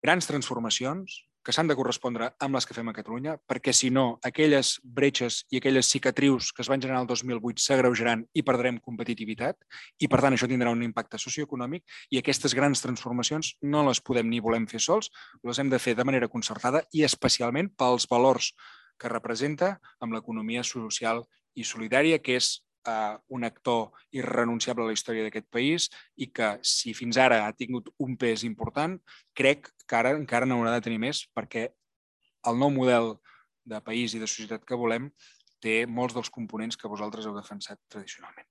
Grans 0.02 0.26
transformacions 0.26 1.20
que 1.42 1.52
s'han 1.52 1.66
de 1.66 1.74
correspondre 1.74 2.28
amb 2.42 2.54
les 2.54 2.66
que 2.66 2.74
fem 2.74 2.88
a 2.88 2.94
Catalunya, 2.94 3.34
perquè 3.50 3.72
si 3.74 3.90
no, 3.90 4.18
aquelles 4.22 4.76
bretxes 4.82 5.40
i 5.50 5.58
aquelles 5.58 5.90
cicatrius 5.90 6.52
que 6.54 6.62
es 6.62 6.70
van 6.70 6.80
generar 6.82 7.02
el 7.02 7.08
2008 7.10 7.64
s'agreujaran 7.64 8.22
i 8.38 8.44
perdrem 8.46 8.78
competitivitat 8.78 9.58
i, 9.98 10.06
per 10.06 10.22
tant, 10.22 10.36
això 10.36 10.46
tindrà 10.50 10.70
un 10.70 10.84
impacte 10.86 11.18
socioeconòmic 11.18 11.82
i 12.14 12.20
aquestes 12.22 12.54
grans 12.54 12.82
transformacions 12.84 13.56
no 13.62 13.82
les 13.88 14.00
podem 14.00 14.30
ni 14.30 14.40
volem 14.40 14.68
fer 14.70 14.80
sols, 14.80 15.10
les 15.42 15.58
hem 15.58 15.72
de 15.72 15.82
fer 15.82 15.96
de 15.98 16.06
manera 16.06 16.30
concertada 16.30 16.84
i 16.92 17.02
especialment 17.08 17.72
pels 17.74 18.06
valors 18.10 18.52
que 18.98 19.10
representa 19.10 19.76
amb 19.98 20.14
l'economia 20.14 20.62
social 20.62 21.24
i 21.58 21.66
solidària, 21.66 22.22
que 22.22 22.38
és 22.38 22.60
eh, 22.88 23.16
un 23.28 23.44
actor 23.44 23.90
irrenunciable 24.10 24.84
a 24.84 24.90
la 24.90 24.96
història 24.96 25.26
d'aquest 25.26 25.48
país 25.50 25.88
i 26.16 26.30
que, 26.34 26.54
si 26.62 26.94
fins 26.94 27.18
ara 27.18 27.42
ha 27.46 27.52
tingut 27.56 27.92
un 27.98 28.16
pes 28.16 28.44
important, 28.48 28.98
crec 29.34 29.70
que 29.86 29.98
ara 29.98 30.14
encara 30.18 30.48
n'haurà 30.48 30.74
de 30.76 30.86
tenir 30.88 31.00
més 31.02 31.24
perquè 31.34 31.68
el 32.48 32.58
nou 32.58 32.72
model 32.74 33.14
de 33.64 33.78
país 33.80 34.14
i 34.14 34.22
de 34.22 34.26
societat 34.26 34.64
que 34.66 34.78
volem 34.78 35.10
té 35.62 35.82
molts 35.86 36.16
dels 36.16 36.32
components 36.34 36.76
que 36.78 36.90
vosaltres 36.90 37.26
heu 37.26 37.36
defensat 37.36 37.78
tradicionalment. 37.88 38.48